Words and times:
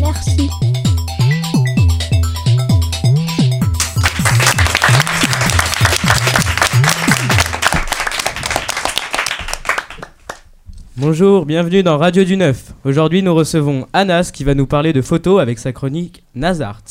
Merci. 0.00 0.48
Bonjour, 10.96 11.44
bienvenue 11.44 11.82
dans 11.82 11.98
Radio 11.98 12.24
du 12.24 12.36
Neuf. 12.36 12.72
Aujourd'hui, 12.84 13.22
nous 13.22 13.34
recevons 13.34 13.86
Anas 13.92 14.30
qui 14.32 14.44
va 14.44 14.54
nous 14.54 14.66
parler 14.66 14.92
de 14.92 15.02
photos 15.02 15.40
avec 15.40 15.58
sa 15.58 15.72
chronique 15.72 16.24
Nazart. 16.34 16.82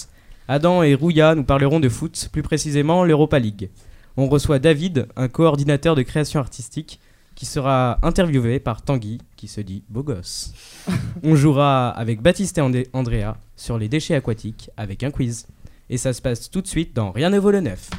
Adam 0.48 0.84
et 0.84 0.94
Rouya 0.94 1.34
nous 1.34 1.44
parleront 1.44 1.80
de 1.80 1.90
foot, 1.90 2.30
plus 2.32 2.44
précisément 2.44 3.06
l'Europa 3.06 3.40
League. 3.40 3.70
On 4.18 4.28
reçoit 4.28 4.60
David, 4.60 5.08
un 5.16 5.30
coordinateur 5.30 5.96
de 5.96 6.04
création 6.04 6.40
artistique, 6.40 7.00
qui 7.36 7.46
sera 7.46 7.98
interviewé 8.04 8.60
par 8.60 8.82
Tanguy, 8.82 9.20
qui 9.36 9.48
se 9.48 9.62
dit 9.62 9.84
beau 9.90 10.04
gosse. 10.04 10.54
On 11.24 11.36
jouera 11.36 11.90
avec 11.90 12.22
Baptiste 12.22 12.58
et 12.58 12.62
Andé- 12.62 12.88
Andrea 12.94 13.36
sur 13.56 13.78
les 13.78 13.90
déchets 13.90 14.16
aquatiques 14.16 14.70
avec 14.78 15.04
un 15.04 15.12
quiz. 15.12 15.48
Et 15.90 15.98
ça 15.98 16.14
se 16.14 16.22
passe 16.22 16.50
tout 16.50 16.62
de 16.62 16.68
suite 16.68 16.96
dans 16.96 17.12
Rien 17.12 17.30
ne 17.30 17.40
vaut 17.40 17.52
le 17.52 17.60
neuf. 17.62 17.90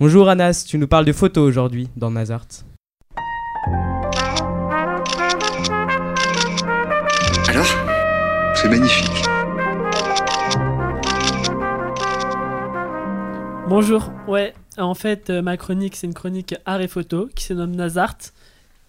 Bonjour 0.00 0.28
Anas, 0.28 0.64
tu 0.68 0.78
nous 0.78 0.88
parles 0.88 1.04
de 1.04 1.12
photos 1.12 1.48
aujourd'hui 1.48 1.88
dans 1.96 2.10
Nazart. 2.10 2.46
Alors? 7.48 7.66
C'est 8.54 8.68
magnifique. 8.68 9.22
Bonjour, 13.68 14.10
ouais, 14.28 14.54
en 14.78 14.94
fait, 14.94 15.30
euh, 15.30 15.42
ma 15.42 15.56
chronique, 15.56 15.96
c'est 15.96 16.06
une 16.06 16.14
chronique 16.14 16.54
art 16.64 16.80
et 16.80 16.88
photo 16.88 17.28
qui 17.34 17.44
se 17.44 17.52
nomme 17.52 17.74
Nazart. 17.74 18.18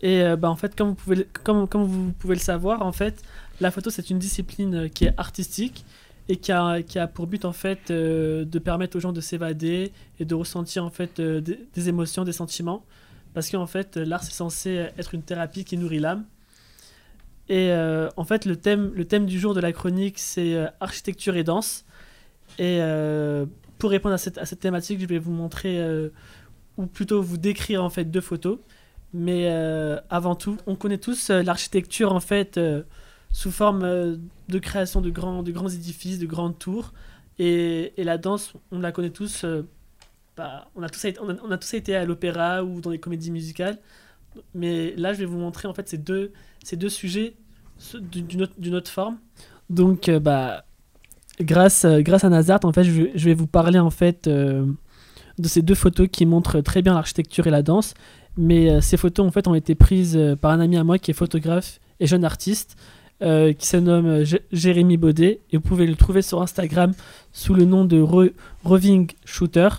Et 0.02 0.22
euh, 0.22 0.36
bah, 0.36 0.50
en 0.50 0.55
fait, 0.55 0.76
comme 0.76 0.90
vous, 0.90 0.95
pouvez, 0.95 1.28
comme, 1.44 1.68
comme 1.68 1.84
vous 1.84 2.12
pouvez 2.14 2.36
le 2.36 2.41
savoir, 2.41 2.82
en 2.82 2.91
fait, 2.91 3.23
la 3.62 3.72
photo, 3.72 3.90
c'est 3.90 4.09
une 4.09 4.20
discipline 4.20 4.76
euh, 4.76 4.88
qui 4.88 5.05
est 5.05 5.14
artistique 5.18 5.86
et 6.30 6.38
qui 6.38 6.52
a, 6.52 6.81
qui 6.81 7.00
a 7.00 7.08
pour 7.08 7.28
but, 7.28 7.45
en 7.45 7.53
fait, 7.53 7.89
de 7.89 8.59
permettre 8.59 8.97
aux 8.97 9.00
gens 9.00 9.14
de 9.14 9.22
s'évader 9.22 9.94
et 10.20 10.25
de 10.25 10.36
ressentir, 10.36 10.84
en 10.84 10.89
fait, 10.89 11.22
des, 11.22 11.88
émotions, 11.88 12.25
des 12.25 12.34
sentiments. 12.34 12.84
Parce 13.34 13.50
qu'en 13.50 13.66
fait, 13.66 13.95
l'art, 13.95 14.23
c'est 14.23 14.34
censé 14.34 14.88
être 14.97 15.14
une 15.14 15.22
thérapie 15.23 15.64
qui 15.64 15.78
nourrit 15.78 16.00
l'âme. 16.00 16.25
Et 17.47 17.72
en 18.17 18.25
fait, 18.25 18.44
le 18.44 18.58
thème, 18.58 18.92
le 18.94 19.06
thème 19.06 19.25
du 19.25 19.40
jour 19.40 19.53
de 19.53 19.62
la 19.62 19.72
chronique, 19.72 20.19
c'est 20.19 20.58
architecture 20.81 21.38
et 21.38 21.45
danse. 21.45 21.86
Et 22.59 22.81
pour 23.78 23.92
répondre 23.92 24.16
à 24.16 24.17
cette, 24.17 24.38
à 24.38 24.45
cette 24.45 24.59
thématique, 24.59 25.00
je 25.00 25.06
vais 25.06 25.20
vous 25.20 25.31
montrer, 25.31 25.80
euh, 25.80 26.09
ou 26.78 26.86
plutôt 26.86 27.22
vous 27.22 27.38
décrire 27.38 27.84
en 27.84 27.89
fait 27.89 28.06
deux 28.06 28.22
photos. 28.22 28.59
Mais 29.14 29.50
euh, 29.50 30.00
avant 30.09 30.36
tout, 30.36 30.58
on 30.67 30.75
connaît 30.75 30.97
tous 30.97 31.30
euh, 31.30 31.42
l'architecture 31.42 32.11
en 32.14 32.19
fait 32.19 32.59
sous 33.31 33.52
forme 33.52 33.81
de 34.50 34.59
création 34.59 35.02
de 35.02 35.09
grands, 35.09 35.44
de 35.44 35.52
grands 35.52 35.69
édifices, 35.69 36.19
de 36.19 36.25
grandes 36.25 36.58
tours. 36.58 36.94
Et, 37.39 37.94
la 37.97 38.17
danse, 38.17 38.53
on 38.72 38.80
la 38.80 38.92
connaît 38.92 39.11
tous. 39.11 39.45
bah, 40.36 40.69
on, 40.75 40.81
a 40.81 40.89
tous 40.89 41.06
on, 41.22 41.30
a, 41.30 41.36
on 41.44 41.52
a 41.52 41.58
été 41.73 41.95
à 41.95 42.06
l'opéra 42.06 42.64
ou 42.64 42.81
dans 42.81 42.89
les 42.89 43.00
comédies 43.00 43.31
musicales. 43.31 43.78
Mais 44.53 44.95
là, 44.95 45.14
je 45.14 45.19
vais 45.19 45.25
vous 45.25 45.38
montrer 45.38 45.67
en 45.67 45.73
fait 45.73 45.88
ces 45.88 45.97
deux, 45.97 46.31
ces 46.64 46.78
deux 46.78 46.89
sujets 46.89 47.36
d'une 48.02 48.41
autre, 48.41 48.53
autre 48.73 48.91
forme. 48.91 49.19
Donc, 49.69 50.09
bah, 50.09 50.66
grâce, 51.40 51.86
euh, 51.86 52.02
grâce 52.02 52.24
à 52.24 52.30
Nazart, 52.30 52.60
en 52.64 52.72
fait, 52.72 52.84
je 52.84 53.04
vais, 53.26 53.34
vous 53.34 53.48
parler 53.48 53.80
en 53.80 53.90
fait 53.90 54.28
euh, 54.28 54.66
de 55.38 55.48
ces 55.48 55.62
deux 55.62 55.76
photos 55.76 56.08
qui 56.12 56.26
montrent 56.26 56.62
très 56.62 56.82
bien 56.82 56.94
l'architecture 56.94 57.48
et 57.48 57.52
la 57.52 57.64
danse. 57.64 57.94
Mais 58.38 58.70
euh, 58.70 58.82
ces 58.82 58.98
photos 58.98 59.26
en 59.26 59.32
fait 59.32 59.48
ont 59.48 59.56
été 59.56 59.76
prises 59.76 60.20
par 60.42 60.52
un 60.52 60.60
ami 60.60 60.78
à 60.78 60.84
moi 60.84 61.00
qui 61.00 61.12
est 61.12 61.14
photographe 61.14 61.80
et 62.00 62.08
jeune 62.08 62.24
artiste, 62.24 62.76
qui 63.20 63.66
se 63.68 63.78
nomme 63.78 64.22
Jé- 64.24 64.44
Jérémy 64.52 64.98
Baudet. 64.98 65.40
Et 65.52 65.58
vous 65.58 65.64
pouvez 65.64 65.88
le 65.88 65.96
trouver 65.96 66.22
sur 66.22 66.40
Instagram 66.42 66.94
sous 67.34 67.56
le 67.56 67.66
nom 67.66 67.84
de 67.84 68.00
Roving 68.64 69.10
Shooter, 69.26 69.70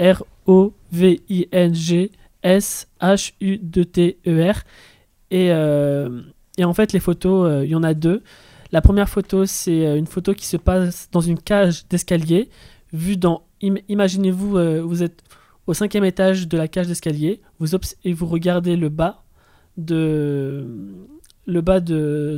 R 0.00 0.24
O 0.46 0.72
V 0.90 1.20
I 1.28 1.46
N 1.52 1.72
G 1.72 2.10
S 2.42 2.88
H 3.00 3.34
U 3.40 3.58
2 3.58 3.84
T 3.84 4.18
E 4.26 4.50
R. 4.50 4.62
Et, 5.30 5.52
en 6.64 6.74
fait, 6.74 6.92
les 6.92 6.98
photos, 6.98 7.62
il 7.64 7.70
y 7.70 7.76
en 7.76 7.84
a 7.84 7.94
deux. 7.94 8.22
La 8.72 8.80
première 8.82 9.08
photo, 9.08 9.46
c'est 9.46 9.86
euh, 9.86 9.96
une 9.96 10.06
photo 10.06 10.34
qui 10.34 10.46
se 10.46 10.56
passe 10.56 11.08
dans 11.10 11.20
une 11.20 11.38
cage 11.38 11.86
d'escalier, 11.88 12.50
vue 12.92 13.16
dans. 13.16 13.42
im- 13.62 13.78
Imaginez-vous, 13.88 14.56
euh, 14.58 14.82
vous 14.82 15.02
êtes 15.02 15.22
au 15.66 15.74
cinquième 15.74 16.04
étage 16.04 16.48
de 16.48 16.56
la 16.56 16.68
cage 16.68 16.86
d'escalier, 16.86 17.40
vous 17.58 17.74
et 18.04 18.12
vous 18.12 18.26
regardez 18.26 18.76
le 18.76 18.88
bas 18.88 19.24
de 19.76 20.66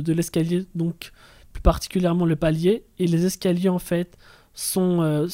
l'escalier, 0.07 0.65
donc 0.75 1.11
plus 1.53 1.61
particulièrement 1.61 2.25
le 2.25 2.35
palier, 2.35 2.83
et 2.99 3.07
les 3.07 3.25
escaliers 3.25 3.69
en 3.69 3.79
fait 3.79 4.17
sont, 4.53 5.01
euh, 5.01 5.27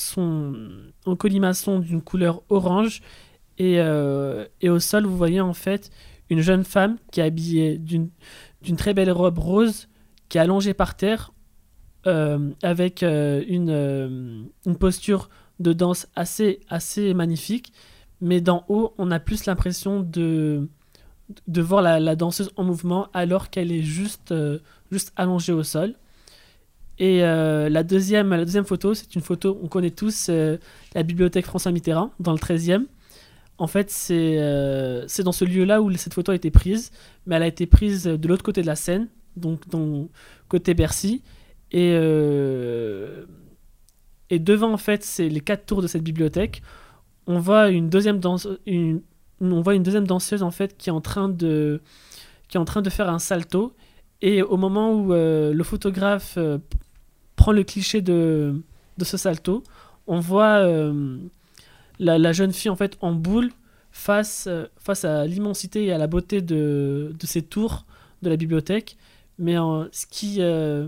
en 1.05 1.15
colimaçon 1.15 1.79
d'une 1.79 2.01
couleur 2.01 2.43
orange, 2.49 3.01
et, 3.59 3.77
et 4.61 4.69
au 4.69 4.79
sol 4.79 5.07
vous 5.07 5.17
voyez 5.17 5.41
en 5.41 5.53
fait 5.53 5.89
une 6.29 6.41
jeune 6.41 6.63
femme 6.63 6.97
qui 7.11 7.21
est 7.21 7.23
habillée 7.23 7.79
d'une 7.79 8.09
très 8.77 8.93
belle 8.93 9.11
robe 9.11 9.39
rose 9.39 9.87
qui 10.29 10.37
est 10.37 10.41
allongée 10.41 10.73
par 10.73 10.95
terre 10.95 11.31
euh, 12.07 12.51
avec 12.63 13.03
euh, 13.03 13.43
une, 13.47 13.69
euh, 13.69 14.43
une 14.65 14.77
posture 14.77 15.29
de 15.59 15.73
danse 15.73 16.07
assez, 16.15 16.61
assez 16.69 17.13
magnifique. 17.13 17.73
Mais 18.21 18.39
d'en 18.39 18.63
haut, 18.69 18.93
on 18.97 19.11
a 19.11 19.19
plus 19.19 19.45
l'impression 19.45 19.99
de, 20.01 20.69
de 21.47 21.61
voir 21.61 21.81
la, 21.81 22.15
danseuse 22.15 22.49
en 22.55 22.63
mouvement 22.63 23.09
alors 23.13 23.49
qu'elle 23.49 23.71
est 23.71 23.81
juste, 23.81 24.33
juste 24.91 25.11
allongée 25.15 25.53
au 25.53 25.63
sol. 25.63 25.95
Et 26.97 27.19
la, 27.19 27.83
deuxième, 27.83 28.31
la 28.31 28.43
deuxième 28.43 28.65
photo, 28.65 28.95
c'est 28.95 29.13
une 29.13 29.21
photo, 29.21 29.59
on 29.61 29.67
connaît 29.67 29.91
tous 29.91 30.29
la 30.29 31.03
bibliothèque 31.03 31.45
François 31.45 31.71
Mitterrand, 31.71 32.11
dans 32.19 32.31
le 32.31 32.39
13e. 32.39 32.85
En 33.59 33.67
fait, 33.67 33.91
c'est 33.91 35.23
dans 35.23 35.31
ce 35.31 35.45
lieu-là 35.45 35.83
où 35.83 35.95
cette 35.95 36.15
photo 36.15 36.31
a 36.31 36.35
été 36.35 36.49
prise, 36.49 36.91
mais 37.27 37.35
elle 37.35 37.43
a 37.43 37.47
été 37.47 37.67
prise 37.67 38.05
de 38.05 38.27
l'autre 38.27 38.43
côté 38.43 38.63
de 38.63 38.67
la 38.67 38.75
Seine, 38.75 39.07
donc 39.37 39.61
côté 40.47 40.73
Bercy. 40.73 41.23
Et, 41.71 41.91
euh, 41.93 43.25
et 44.29 44.39
devant, 44.39 44.71
en 44.71 44.77
fait, 44.77 45.03
c'est 45.03 45.29
les 45.29 45.41
quatre 45.41 45.65
tours 45.65 45.81
de 45.81 45.87
cette 45.87 46.03
bibliothèque. 46.03 46.61
On 47.25 47.39
voit 47.39 47.69
une 47.69 47.89
deuxième 47.89 48.19
danse, 48.19 48.47
on 48.67 49.61
voit 49.61 49.75
une 49.75 49.83
deuxième 49.83 50.07
danseuse 50.07 50.43
en 50.43 50.51
fait 50.51 50.77
qui 50.77 50.89
est 50.89 50.93
en 50.93 51.01
train 51.01 51.27
de, 51.27 51.81
qui 52.47 52.57
est 52.57 52.59
en 52.59 52.65
train 52.65 52.81
de 52.81 52.89
faire 52.89 53.09
un 53.09 53.19
salto. 53.19 53.73
Et 54.21 54.41
au 54.41 54.57
moment 54.57 54.93
où 54.93 55.13
euh, 55.13 55.53
le 55.53 55.63
photographe 55.63 56.35
euh, 56.37 56.57
prend 57.35 57.51
le 57.51 57.63
cliché 57.63 58.01
de, 58.01 58.61
de 58.97 59.05
ce 59.05 59.17
salto, 59.17 59.63
on 60.07 60.19
voit 60.21 60.65
la, 61.99 62.17
la 62.17 62.31
jeune 62.31 62.53
fille 62.53 62.71
en 62.71 62.77
fait 62.77 62.97
en 63.01 63.11
boule 63.11 63.51
face, 63.91 64.47
face 64.77 65.03
à 65.03 65.25
l'immensité 65.25 65.83
et 65.85 65.91
à 65.91 65.97
la 65.97 66.07
beauté 66.07 66.41
de, 66.41 67.13
de 67.19 67.25
ces 67.25 67.41
tours 67.41 67.85
de 68.21 68.29
la 68.29 68.37
bibliothèque. 68.37 68.97
Mais 69.39 69.57
en- 69.57 69.87
ce, 69.91 70.05
qui, 70.07 70.37
euh, 70.41 70.87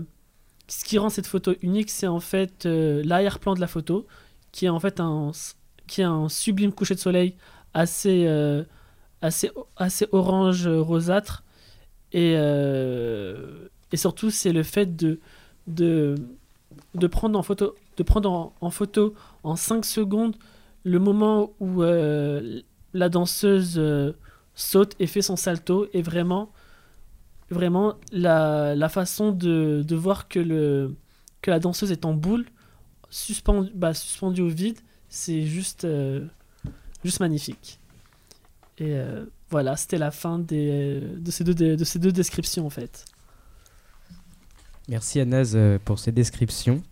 ce 0.68 0.84
qui 0.84 0.98
rend 0.98 1.10
cette 1.10 1.26
photo 1.26 1.54
unique, 1.62 1.90
c'est 1.90 2.06
en 2.06 2.20
fait 2.20 2.66
euh, 2.66 3.02
l'arrière-plan 3.04 3.54
de 3.54 3.60
la 3.60 3.66
photo, 3.68 4.06
qui 4.52 4.66
est 4.66 4.68
en 4.70 4.80
fait 4.80 5.00
un, 5.00 5.32
qui 5.86 6.00
est 6.02 6.04
un 6.04 6.28
sublime 6.28 6.72
coucher 6.72 6.94
de 6.94 7.00
soleil 7.00 7.36
assez, 7.74 8.26
euh, 8.26 8.64
assez, 9.22 9.50
assez 9.76 10.06
orange 10.12 10.66
euh, 10.66 10.80
rosâtre. 10.82 11.44
Et, 12.12 12.34
euh, 12.36 13.68
et 13.92 13.96
surtout, 13.96 14.30
c'est 14.30 14.52
le 14.52 14.62
fait 14.62 14.96
de, 14.96 15.20
de, 15.66 16.16
de 16.94 17.06
prendre 17.06 17.38
en 17.38 17.42
photo, 17.42 17.74
de 17.96 18.02
prendre 18.02 18.30
en, 18.30 18.54
en 18.60 18.70
photo 18.70 19.14
en 19.42 19.56
5 19.56 19.84
secondes 19.84 20.36
le 20.84 20.98
moment 20.98 21.52
où 21.60 21.82
euh, 21.82 22.60
la 22.94 23.08
danseuse 23.08 23.74
euh, 23.78 24.12
saute 24.54 24.94
et 24.98 25.06
fait 25.06 25.22
son 25.22 25.36
salto 25.36 25.86
est 25.92 26.02
vraiment 26.02 26.50
vraiment 27.50 27.94
la, 28.12 28.74
la 28.74 28.88
façon 28.88 29.32
de, 29.32 29.84
de 29.86 29.96
voir 29.96 30.28
que, 30.28 30.38
le, 30.38 30.94
que 31.42 31.50
la 31.50 31.58
danseuse 31.58 31.90
est 31.90 32.04
en 32.04 32.14
boule 32.14 32.46
suspendue, 33.10 33.70
bah, 33.74 33.94
suspendue 33.94 34.42
au 34.42 34.48
vide 34.48 34.78
c'est 35.08 35.42
juste 35.42 35.84
euh, 35.84 36.26
juste 37.04 37.20
magnifique 37.20 37.80
et 38.78 38.94
euh, 38.94 39.24
voilà 39.50 39.76
c'était 39.76 39.98
la 39.98 40.12
fin 40.12 40.38
des, 40.38 41.00
de, 41.00 41.30
ces 41.30 41.42
deux, 41.42 41.54
de 41.54 41.84
ces 41.84 41.98
deux 41.98 42.12
descriptions 42.12 42.66
en 42.66 42.70
fait 42.70 43.04
Merci 44.90 45.20
Anas 45.20 45.52
euh, 45.54 45.78
pour 45.84 46.00
ces 46.00 46.10
descriptions. 46.10 46.82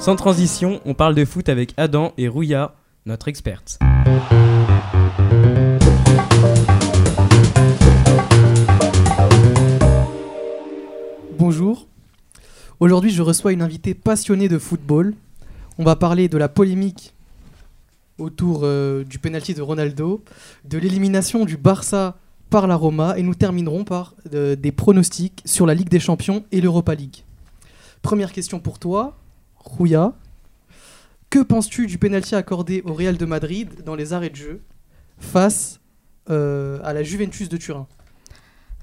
Sans 0.00 0.16
transition, 0.16 0.80
on 0.86 0.94
parle 0.94 1.14
de 1.14 1.26
foot 1.26 1.50
avec 1.50 1.74
Adam 1.76 2.14
et 2.16 2.26
Rouya, 2.26 2.74
notre 3.04 3.28
experte. 3.28 3.78
Bonjour. 11.38 11.86
Aujourd'hui, 12.80 13.10
je 13.10 13.20
reçois 13.20 13.52
une 13.52 13.60
invitée 13.60 13.92
passionnée 13.92 14.48
de 14.48 14.56
football. 14.56 15.12
On 15.76 15.84
va 15.84 15.96
parler 15.96 16.30
de 16.30 16.38
la 16.38 16.48
polémique 16.48 17.12
autour 18.16 18.60
euh, 18.62 19.04
du 19.04 19.18
penalty 19.18 19.52
de 19.52 19.60
Ronaldo, 19.60 20.24
de 20.64 20.78
l'élimination 20.78 21.44
du 21.44 21.58
Barça 21.58 22.16
par 22.48 22.66
la 22.66 22.76
Roma 22.76 23.18
et 23.18 23.22
nous 23.22 23.34
terminerons 23.34 23.84
par 23.84 24.14
euh, 24.32 24.56
des 24.56 24.72
pronostics 24.72 25.42
sur 25.44 25.66
la 25.66 25.74
Ligue 25.74 25.90
des 25.90 26.00
Champions 26.00 26.42
et 26.52 26.62
l'Europa 26.62 26.94
League. 26.94 27.24
Première 28.00 28.32
question 28.32 28.60
pour 28.60 28.78
toi, 28.78 29.19
Rouya. 29.60 30.14
Que 31.30 31.38
penses-tu 31.38 31.86
du 31.86 31.98
penalty 31.98 32.34
accordé 32.34 32.82
au 32.84 32.92
Real 32.92 33.16
de 33.16 33.24
Madrid 33.24 33.84
dans 33.84 33.94
les 33.94 34.12
arrêts 34.12 34.30
de 34.30 34.36
jeu 34.36 34.60
face 35.18 35.80
euh, 36.28 36.80
à 36.82 36.92
la 36.92 37.02
Juventus 37.02 37.48
de 37.48 37.56
Turin? 37.56 37.86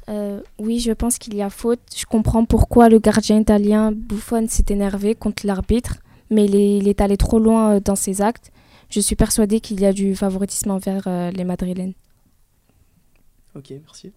Euh, 0.10 0.42
oui, 0.58 0.80
je 0.80 0.94
pense 0.94 1.18
qu'il 1.18 1.36
y 1.36 1.42
a 1.42 1.50
faute. 1.50 1.82
Je 1.96 2.06
comprends 2.06 2.46
pourquoi 2.46 2.88
le 2.88 3.00
gardien 3.00 3.40
italien 3.40 3.92
Buffon 3.92 4.48
s'est 4.48 4.66
énervé 4.70 5.16
contre 5.16 5.46
l'arbitre, 5.46 5.98
mais 6.30 6.46
il 6.46 6.56
est, 6.56 6.78
il 6.78 6.88
est 6.88 7.02
allé 7.02 7.18
trop 7.18 7.40
loin 7.40 7.76
euh, 7.76 7.80
dans 7.82 7.98
ses 7.98 8.22
actes. 8.22 8.52
Je 8.90 9.02
suis 9.02 9.18
persuadée 9.18 9.60
qu'il 9.60 9.82
y 9.82 9.86
a 9.86 9.92
du 9.92 10.16
favoritisme 10.16 10.72
envers 10.72 11.10
les 11.34 11.44
Madrilènes. 11.44 11.94
Ok, 13.54 13.74
merci. 13.84 14.14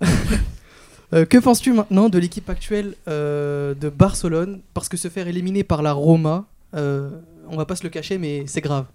Euh, 1.12 1.24
que 1.24 1.38
penses-tu 1.38 1.72
maintenant 1.72 2.08
de 2.08 2.18
l'équipe 2.18 2.48
actuelle 2.48 2.94
euh, 3.08 3.74
de 3.74 3.88
Barcelone 3.88 4.60
Parce 4.72 4.88
que 4.88 4.96
se 4.96 5.08
faire 5.08 5.28
éliminer 5.28 5.62
par 5.64 5.82
la 5.82 5.92
Roma, 5.92 6.46
euh, 6.74 7.10
on 7.48 7.56
va 7.56 7.66
pas 7.66 7.76
se 7.76 7.84
le 7.84 7.90
cacher, 7.90 8.18
mais 8.18 8.44
c'est 8.46 8.60
grave. 8.60 8.86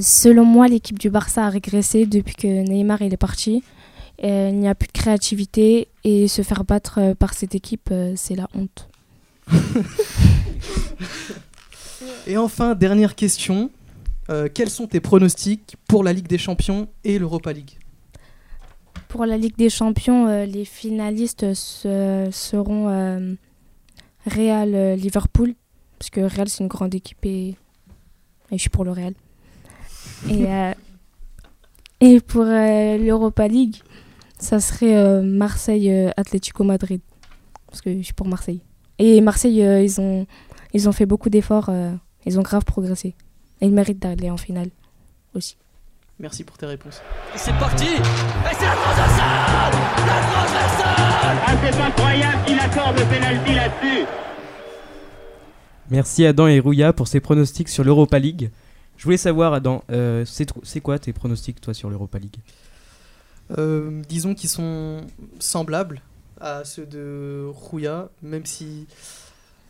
Selon 0.00 0.44
moi, 0.44 0.68
l'équipe 0.68 0.96
du 0.96 1.10
Barça 1.10 1.44
a 1.46 1.48
régressé 1.48 2.06
depuis 2.06 2.36
que 2.36 2.46
Neymar 2.46 3.02
il 3.02 3.12
est 3.12 3.16
parti. 3.16 3.64
Il 4.22 4.56
n'y 4.60 4.68
a 4.68 4.76
plus 4.76 4.86
de 4.86 4.92
créativité 4.92 5.88
et 6.04 6.28
se 6.28 6.42
faire 6.42 6.62
battre 6.62 7.14
par 7.14 7.34
cette 7.34 7.56
équipe, 7.56 7.92
c'est 8.14 8.36
la 8.36 8.48
honte. 8.54 8.88
Et 12.28 12.36
enfin, 12.36 12.76
dernière 12.76 13.16
question. 13.16 13.70
Quels 14.54 14.70
sont 14.70 14.86
tes 14.86 15.00
pronostics 15.00 15.74
pour 15.88 16.04
la 16.04 16.12
Ligue 16.12 16.28
des 16.28 16.38
Champions 16.38 16.86
et 17.02 17.18
l'Europa 17.18 17.52
League? 17.52 17.81
Pour 19.12 19.26
la 19.26 19.36
Ligue 19.36 19.56
des 19.58 19.68
Champions, 19.68 20.26
euh, 20.26 20.46
les 20.46 20.64
finalistes 20.64 21.52
se- 21.52 22.30
seront 22.32 22.88
euh, 22.88 23.34
Real 24.26 24.74
euh, 24.74 24.96
Liverpool, 24.96 25.54
parce 25.98 26.08
que 26.08 26.20
Real 26.22 26.48
c'est 26.48 26.62
une 26.64 26.68
grande 26.68 26.94
équipe 26.94 27.18
et, 27.26 27.48
et 27.48 27.56
je 28.52 28.56
suis 28.56 28.70
pour 28.70 28.84
le 28.84 28.92
Real. 28.92 29.12
Et, 30.30 30.46
et 32.00 32.20
pour 32.20 32.44
l'Europa 32.44 33.46
League, 33.48 33.76
ça 34.38 34.60
serait 34.60 35.22
Marseille 35.22 35.92
Atlético 36.16 36.64
Madrid, 36.64 37.02
parce 37.66 37.82
que 37.82 37.94
je 37.94 38.02
suis 38.02 38.14
pour 38.14 38.26
Marseille. 38.26 38.62
Et 38.98 39.20
Marseille, 39.20 39.58
ils, 39.84 40.00
ont, 40.00 40.26
ils 40.72 40.88
ont 40.88 40.92
fait 40.92 41.06
beaucoup 41.06 41.28
d'efforts, 41.28 41.70
ils 42.24 42.38
ont 42.38 42.42
grave 42.42 42.64
progressé. 42.64 43.14
Et 43.60 43.66
ils 43.66 43.72
méritent 43.72 44.00
d'aller 44.00 44.30
en 44.30 44.36
finale 44.38 44.70
aussi. 45.34 45.56
Merci 46.18 46.44
pour 46.44 46.56
tes 46.56 46.66
réponses. 46.66 47.00
Et 47.34 47.38
c'est 47.38 47.52
parti 47.54 47.84
Et 47.84 48.54
c'est 48.58 48.64
la 48.64 48.74
transversale 48.74 49.72
La 50.06 50.20
transversale 50.32 51.38
Ah, 51.46 51.54
c'est 51.62 51.80
incroyable 51.80 52.44
qu'il 52.46 52.58
accorde 52.58 52.98
le 52.98 53.04
penalty 53.04 53.54
là-dessus. 53.54 54.06
Merci 55.90 56.24
Adam 56.26 56.46
et 56.46 56.60
Rouya 56.60 56.92
pour 56.92 57.08
ces 57.08 57.20
pronostics 57.20 57.68
sur 57.68 57.84
l'Europa 57.84 58.18
League. 58.18 58.50
Je 58.96 59.04
voulais 59.04 59.16
savoir, 59.16 59.52
Adam, 59.52 59.82
euh, 59.90 60.24
c'est 60.24 60.80
quoi 60.80 60.98
tes 60.98 61.12
pronostics, 61.12 61.60
toi, 61.60 61.74
sur 61.74 61.90
l'Europa 61.90 62.18
League? 62.18 62.36
Euh, 63.58 64.02
disons 64.08 64.34
qu'ils 64.34 64.48
sont 64.48 65.00
semblables 65.38 66.02
à 66.40 66.64
ceux 66.64 66.86
de 66.86 67.46
Rouya, 67.52 68.10
même 68.22 68.46
si 68.46 68.86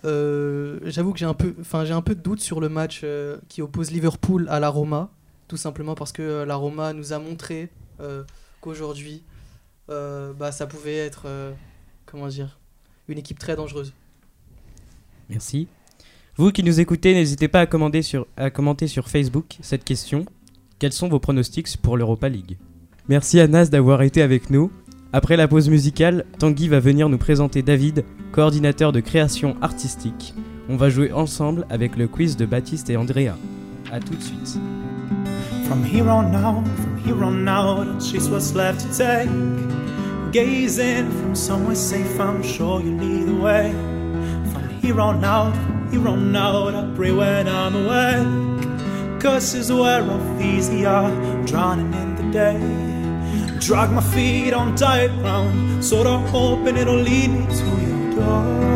euh, 0.05 0.79
j'avoue 0.85 1.13
que 1.13 1.19
j'ai 1.19 1.27
un 1.27 1.35
peu, 1.35 1.55
enfin 1.61 1.85
j'ai 1.85 1.93
un 1.93 2.03
peu 2.03 2.15
de 2.15 2.21
doute 2.21 2.41
sur 2.41 2.61
le 2.61 2.69
match 2.69 3.03
euh, 3.05 3.39
qui 3.49 3.63
oppose 3.63 3.91
Liverpool 3.91 4.47
à 4.49 4.61
la 4.61 4.69
Roma, 4.69 5.11
tout 5.53 5.59
simplement 5.59 5.95
parce 5.95 6.13
que 6.13 6.23
euh, 6.23 6.47
la 6.47 6.55
Roma 6.57 6.95
nous 6.95 7.13
a 7.13 7.19
montré 7.19 7.69
euh, 8.01 8.25
qu'aujourd'hui, 8.63 9.23
euh, 9.91 10.33
bah, 10.33 10.51
ça 10.51 10.67
pouvait 10.67 10.97
être, 10.97 11.25
euh, 11.27 11.53
comment 12.07 12.27
dire, 12.29 12.59
une 13.07 13.19
équipe 13.19 13.39
très 13.39 13.55
dangereuse. 13.55 13.93
Merci. 15.29 15.69
Vous 16.37 16.53
qui 16.53 16.63
nous 16.63 16.81
écoutez, 16.81 17.13
n'hésitez 17.13 17.49
pas 17.49 17.61
à, 17.61 17.67
commander 17.67 18.01
sur- 18.01 18.27
à 18.39 18.49
commenter 18.49 18.87
sur 18.87 19.11
Facebook 19.11 19.59
cette 19.61 19.85
question. 19.85 20.25
Quels 20.79 20.95
sont 20.95 21.11
vos 21.11 21.21
pronostics 21.21 21.77
pour 21.77 21.99
l'Europa 21.99 22.31
League? 22.31 22.57
Merci 23.11 23.39
à 23.39 23.47
Nas 23.47 23.67
d'avoir 23.67 24.01
été 24.01 24.23
avec 24.23 24.49
nous. 24.49 24.73
Après 25.13 25.37
la 25.37 25.49
pause 25.49 25.69
musicale, 25.69 26.25
Tanguy 26.39 26.69
va 26.69 26.81
venir 26.81 27.11
nous 27.11 27.19
présenter 27.19 27.61
David, 27.61 28.07
coordinateur 28.33 28.91
de 28.91 29.01
création 29.01 29.55
artistique. 29.61 30.33
On 30.71 30.79
va 30.79 30.89
jouer 30.89 31.13
ensemble 31.13 31.67
avec 31.69 31.97
le 31.97 32.09
quiz 32.09 32.39
de 32.39 32.47
Baptiste 32.47 32.89
et 32.89 32.97
Andrea. 32.97 33.37
A 33.93 34.01
tout 34.01 34.15
de 34.15 34.23
suite. 34.23 34.59
From 35.67 35.85
here 35.85 36.09
on 36.09 36.35
out, 36.35 36.65
from 36.79 36.99
here 36.99 37.25
on 37.25 37.49
out, 37.49 37.87
I'll 37.87 38.31
what's 38.31 38.55
left 38.55 38.81
to 38.81 38.89
take. 38.97 39.31
Gazing 40.33 41.11
from 41.11 41.35
somewhere 41.35 41.75
safe, 41.75 42.19
I'm 42.19 42.43
sure 42.43 42.81
you'll 42.81 42.99
lead 42.99 43.29
the 43.29 43.35
way. 43.35 43.71
From 44.53 44.69
here 44.81 45.01
on 45.01 45.25
out, 45.25 45.55
from 45.55 45.91
here 45.91 46.09
on 46.09 46.35
out, 46.37 46.75
I 46.75 46.95
pray 46.97 47.13
when 47.13 47.49
I'm 47.49 47.75
awake. 47.75 49.21
Cause 49.23 49.55
is 49.55 49.73
where 49.73 50.03
off 50.03 50.41
easy 50.41 50.85
are, 50.85 51.11
drowning 51.47 51.95
in 51.95 52.17
the 52.17 52.25
day. 52.33 52.59
Drag 53.61 53.93
my 53.93 54.03
feet 54.03 54.53
on 54.53 54.75
tight 54.75 55.11
ground, 55.19 55.85
sort 55.85 56.07
of 56.07 56.29
hoping 56.31 56.77
it'll 56.77 56.97
lead 56.97 57.31
me 57.31 57.47
to 57.47 57.65
your 57.87 58.15
door. 58.17 58.73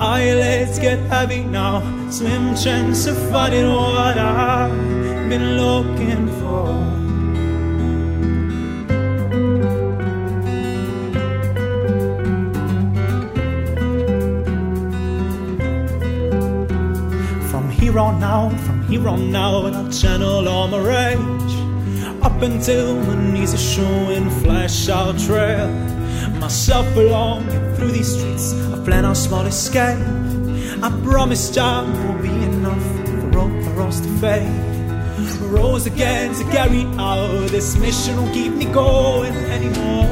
Eyelids 0.00 0.78
get 0.78 0.98
heavy 1.10 1.44
now. 1.44 2.03
Slim 2.14 2.54
chance 2.54 3.06
of 3.06 3.16
finding 3.28 3.66
what 3.66 4.16
I've 4.16 4.70
been 5.28 5.56
looking 5.56 6.28
for. 6.38 6.66
From 17.50 17.68
here 17.68 17.98
on 17.98 18.22
out, 18.22 18.60
from 18.60 18.86
here 18.86 19.08
on 19.08 19.34
out, 19.34 19.74
I'll 19.74 19.90
channel 19.90 20.48
all 20.48 20.68
my 20.68 20.78
rage. 20.78 22.22
Up 22.22 22.40
until 22.40 22.94
my 22.94 23.32
knees 23.32 23.54
are 23.54 23.56
showing 23.56 24.30
flash 24.30 24.88
out 24.88 25.18
trail. 25.18 25.68
Myself 26.38 26.86
belonging 26.94 27.74
through 27.74 27.90
these 27.90 28.16
streets, 28.16 28.54
I 28.72 28.78
plan 28.84 29.04
a 29.04 29.16
small 29.16 29.46
escape. 29.46 30.23
I 30.84 30.90
promise 31.02 31.48
time 31.50 31.90
will 31.92 32.22
be 32.22 32.28
enough 32.28 32.84
for 33.06 33.38
all 33.38 33.62
for 33.62 33.80
us 33.80 34.00
to 34.00 34.08
fade. 34.18 35.50
Rose 35.50 35.86
again 35.86 36.34
to 36.34 36.44
carry 36.50 36.82
out 36.98 37.48
this 37.48 37.78
mission 37.78 38.18
won't 38.18 38.34
keep 38.34 38.52
me 38.52 38.66
going 38.66 39.32
anymore. 39.34 40.04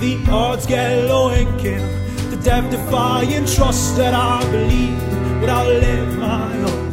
The 0.00 0.24
odds 0.30 0.64
get 0.64 1.04
low 1.04 1.28
and 1.28 1.60
kill 1.60 1.86
the 2.30 2.40
death 2.42 2.70
defying 2.70 3.44
trust 3.44 3.98
that 3.98 4.14
I 4.14 4.40
believe 4.50 4.98
but 5.42 5.50
I'll 5.50 5.68
live 5.68 6.16
my 6.16 6.58
own. 6.60 6.83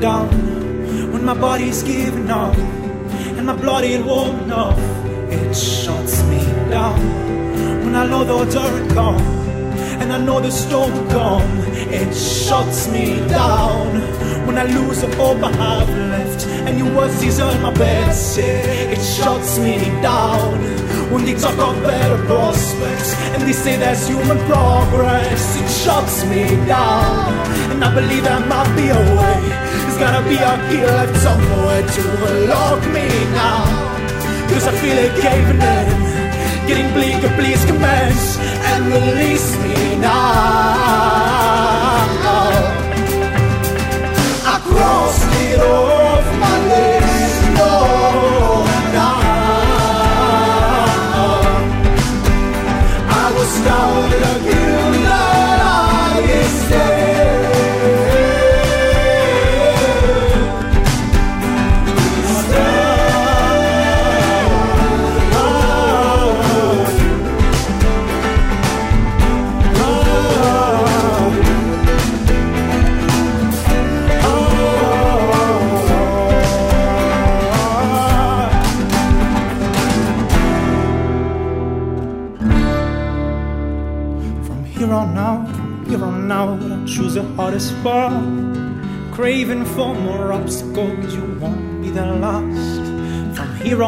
Down 0.00 0.28
when 1.12 1.24
my 1.24 1.34
body's 1.34 1.82
giving 1.82 2.30
up 2.30 2.56
and 2.56 3.44
my 3.46 3.54
blood 3.54 3.84
ain't 3.84 4.06
warm 4.06 4.40
enough. 4.40 4.78
It 5.30 5.54
shuts 5.54 6.22
me 6.24 6.40
down 6.70 6.98
when 7.84 7.94
I 7.94 8.06
know 8.06 8.24
the 8.24 8.32
odor 8.32 8.94
come 8.94 9.20
and 10.00 10.12
I 10.12 10.18
know 10.18 10.40
the 10.40 10.50
storm 10.50 10.92
come. 11.10 11.50
It 11.92 12.14
shuts 12.14 12.88
me 12.88 13.16
down 13.28 13.88
when 14.46 14.56
I 14.56 14.64
lose 14.64 15.02
the 15.02 15.14
hope 15.16 15.42
I 15.42 15.52
have 15.52 15.88
left 15.88 16.46
and 16.46 16.78
you 16.78 16.86
was 16.94 17.40
on 17.40 17.60
my 17.62 17.72
bed. 17.74 18.08
It 18.38 19.02
shuts 19.02 19.58
me 19.58 19.76
down 20.00 20.89
when 21.10 21.24
they 21.24 21.34
talk 21.34 21.58
of 21.58 21.82
better 21.82 22.18
prospects 22.26 23.14
and 23.34 23.42
they 23.42 23.52
say 23.52 23.76
there's 23.76 24.06
human 24.06 24.38
progress. 24.50 25.42
It 25.60 25.68
shuts 25.82 26.24
me 26.26 26.44
down 26.66 27.32
and 27.70 27.84
I 27.84 27.94
believe 27.94 28.24
there 28.24 28.40
might 28.46 28.70
be 28.76 28.88
a 28.88 29.02
way. 29.18 29.40
There's 29.82 29.98
gotta 29.98 30.22
be 30.28 30.36
a 30.36 30.54
key 30.68 30.82
left 30.86 31.16
somewhere 31.26 31.82
to 31.94 32.02
unlock 32.30 32.82
me 32.96 33.08
now. 33.34 33.62
Cause 34.50 34.66
I 34.66 34.72
feel 34.80 34.98
it 35.06 35.14
caving 35.20 35.62
in. 35.76 35.88
Getting 36.68 36.92
bleaker, 36.94 37.32
please 37.34 37.64
commence 37.64 38.38
and 38.70 38.86
release 38.86 39.50
me 39.62 39.96
now. 39.96 41.19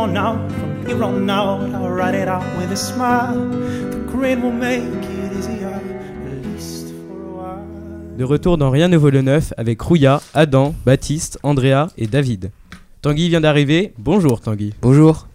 On 0.03 0.17
out, 0.17 0.51
from 0.51 0.87
here 0.87 1.05
on 1.05 1.31
out, 1.31 1.61
I'll 1.75 1.89
write 1.89 2.17
it 2.17 2.27
out 2.27 2.43
with 2.59 2.73
a 2.73 2.77
smile. 2.77 3.35
The 3.35 3.99
grin 4.11 4.43
will 4.43 4.51
make 4.51 4.83
it 4.83 5.33
easier, 5.39 5.69
at 5.69 6.47
least 6.47 6.89
for 7.07 7.23
a 7.23 7.31
while. 7.31 8.17
De 8.19 8.25
retour 8.25 8.59
dans 8.59 8.71
Rien 8.71 8.89
ne 8.89 8.97
vaut 8.97 9.11
le 9.11 9.23
neuf 9.23 9.55
avec 9.57 9.81
Rouya, 9.81 10.21
Adam, 10.35 10.75
Baptiste, 10.85 11.39
Andrea 11.45 11.89
et 11.97 12.09
David. 12.09 12.51
Tanguy 13.01 13.29
vient 13.29 13.41
d'arriver. 13.41 13.95
Bonjour 13.97 14.41
Tanguy. 14.41 14.75
Bonjour. 14.83 15.29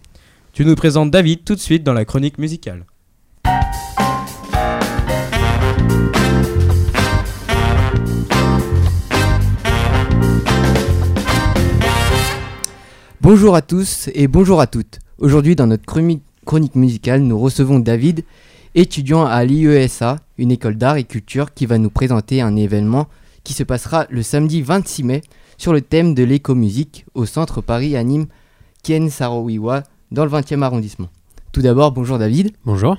Tu 0.52 0.66
nous 0.66 0.74
présentes 0.74 1.10
David 1.10 1.44
tout 1.44 1.54
de 1.54 1.60
suite 1.60 1.82
dans 1.82 1.94
la 1.94 2.04
chronique 2.04 2.36
musicale. 2.36 2.84
Bonjour 13.30 13.54
à 13.54 13.60
tous 13.60 14.08
et 14.14 14.26
bonjour 14.26 14.58
à 14.58 14.66
toutes. 14.66 15.00
Aujourd'hui, 15.18 15.54
dans 15.54 15.66
notre 15.66 15.84
chroni- 15.84 16.22
chronique 16.46 16.74
musicale, 16.74 17.20
nous 17.20 17.38
recevons 17.38 17.78
David, 17.78 18.24
étudiant 18.74 19.26
à 19.26 19.44
l'IESA, 19.44 20.16
une 20.38 20.50
école 20.50 20.76
d'art 20.78 20.96
et 20.96 21.04
culture, 21.04 21.52
qui 21.52 21.66
va 21.66 21.76
nous 21.76 21.90
présenter 21.90 22.40
un 22.40 22.56
événement 22.56 23.06
qui 23.44 23.52
se 23.52 23.64
passera 23.64 24.06
le 24.08 24.22
samedi 24.22 24.62
26 24.62 25.02
mai 25.02 25.20
sur 25.58 25.74
le 25.74 25.82
thème 25.82 26.14
de 26.14 26.24
l'écomusique 26.24 27.04
au 27.12 27.26
centre 27.26 27.60
Paris 27.60 27.98
à 27.98 28.02
Nîmes, 28.02 28.28
Kien 28.82 29.10
Sarowiwa, 29.10 29.82
dans 30.10 30.24
le 30.24 30.30
20e 30.30 30.62
arrondissement. 30.62 31.10
Tout 31.52 31.60
d'abord, 31.60 31.92
bonjour 31.92 32.16
David. 32.16 32.52
Bonjour. 32.64 32.96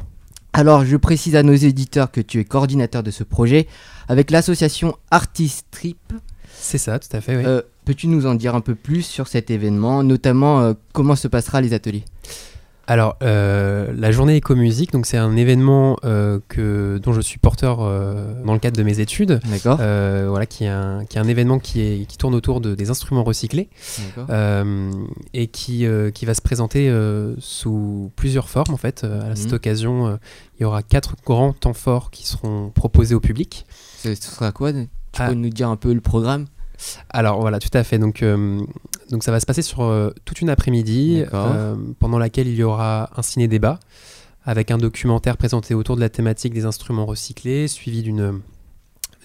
Alors, 0.54 0.86
je 0.86 0.96
précise 0.96 1.36
à 1.38 1.42
nos 1.42 1.56
éditeurs 1.56 2.12
que 2.12 2.22
tu 2.22 2.40
es 2.40 2.46
coordinateur 2.46 3.02
de 3.02 3.10
ce 3.10 3.24
projet 3.24 3.66
avec 4.08 4.30
l'association 4.30 4.96
Artist 5.10 5.66
Trip. 5.72 6.14
C'est 6.54 6.78
ça, 6.78 7.00
tout 7.00 7.16
à 7.18 7.22
fait, 7.22 7.36
oui. 7.36 7.44
Euh, 7.48 7.64
Peux-tu 7.90 8.06
nous 8.08 8.28
en 8.28 8.36
dire 8.36 8.54
un 8.54 8.62
peu 8.62 8.76
plus 8.76 9.02
sur 9.02 9.28
cet 9.28 9.50
événement, 9.50 10.04
notamment 10.04 10.62
euh, 10.62 10.74
comment 10.94 11.16
se 11.16 11.28
passera 11.28 11.60
les 11.60 11.74
ateliers? 11.74 12.04
Alors, 12.86 13.18
euh, 13.24 13.92
la 13.98 14.12
journée 14.12 14.36
écomusique, 14.36 14.92
donc 14.92 15.08
c'est 15.08 15.18
un 15.18 15.36
événement 15.36 15.98
euh, 16.06 16.40
que, 16.50 17.00
dont 17.02 17.14
je 17.14 17.22
suis 17.22 17.40
porteur 17.40 17.80
euh, 17.82 18.44
dans 18.46 18.54
le 18.54 18.60
cadre 18.60 18.78
de 18.78 18.84
mes 18.84 19.00
études. 19.00 19.40
D'accord. 19.50 19.78
Voilà, 19.78 20.46
qui 20.46 20.66
est, 20.66 20.68
un, 20.68 21.04
qui 21.06 21.18
est 21.18 21.20
un 21.20 21.28
événement 21.28 21.58
qui, 21.58 21.82
est, 21.82 22.06
qui 22.08 22.18
tourne 22.20 22.36
autour 22.36 22.62
de, 22.62 22.76
des 22.76 22.92
instruments 22.92 23.24
recyclés 23.24 23.70
et 25.34 25.48
qui, 25.48 25.88
qui 26.14 26.26
va 26.28 26.34
se 26.36 26.42
présenter 26.44 26.94
sous 27.40 28.12
plusieurs 28.16 28.50
formes 28.50 28.72
en 28.76 28.78
fait. 28.78 29.04
À 29.04 29.36
cette 29.36 29.48
Mhm. 29.50 29.56
occasion, 29.56 30.20
il 30.60 30.62
y 30.62 30.66
aura 30.66 30.84
quatre 30.84 31.16
grands 31.26 31.54
temps 31.54 31.74
forts 31.74 32.12
qui 32.12 32.28
seront 32.28 32.70
proposés 32.70 33.16
au 33.16 33.20
public. 33.20 33.66
Ce 33.98 34.14
sera 34.14 34.52
quoi? 34.52 34.74
Tu 34.74 34.88
Ah. 35.18 35.30
peux 35.30 35.34
nous 35.34 35.50
dire 35.50 35.70
un 35.70 35.76
peu 35.76 35.92
le 35.92 36.02
programme? 36.02 36.46
Alors 37.10 37.42
voilà, 37.42 37.60
tout 37.60 37.70
à 37.74 37.84
fait. 37.84 38.00
Donc, 38.00 38.24
euh, 38.24 38.62
donc 39.10 39.24
ça 39.24 39.32
va 39.32 39.40
se 39.40 39.46
passer 39.46 39.62
sur 39.62 39.84
euh, 39.84 40.12
toute 40.26 40.42
une 40.42 40.50
après-midi, 40.50 41.24
euh, 41.34 41.76
pendant 42.00 42.18
laquelle 42.18 42.48
il 42.48 42.56
y 42.56 42.64
aura 42.64 43.10
un 43.16 43.22
ciné-débat 43.22 43.80
avec 44.46 44.72
un 44.72 44.78
documentaire 44.78 45.38
présenté 45.38 45.74
autour 45.74 45.96
de 45.96 46.02
la 46.02 46.10
thématique 46.10 46.54
des 46.54 46.66
instruments 46.66 47.06
recyclés, 47.06 47.68
suivi 47.68 48.02
d'une 48.02 48.42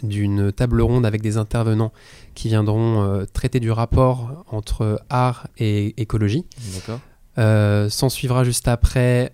d'une 0.02 0.52
table 0.52 0.82
ronde 0.82 1.06
avec 1.06 1.22
des 1.22 1.38
intervenants 1.38 1.92
qui 2.34 2.48
viendront 2.48 3.24
traiter 3.32 3.58
du 3.58 3.70
rapport 3.70 4.44
entre 4.50 5.00
art 5.08 5.46
et 5.56 5.94
écologie. 6.02 6.44
S'en 7.38 8.08
suivra 8.10 8.44
juste 8.44 8.68
après 8.68 9.32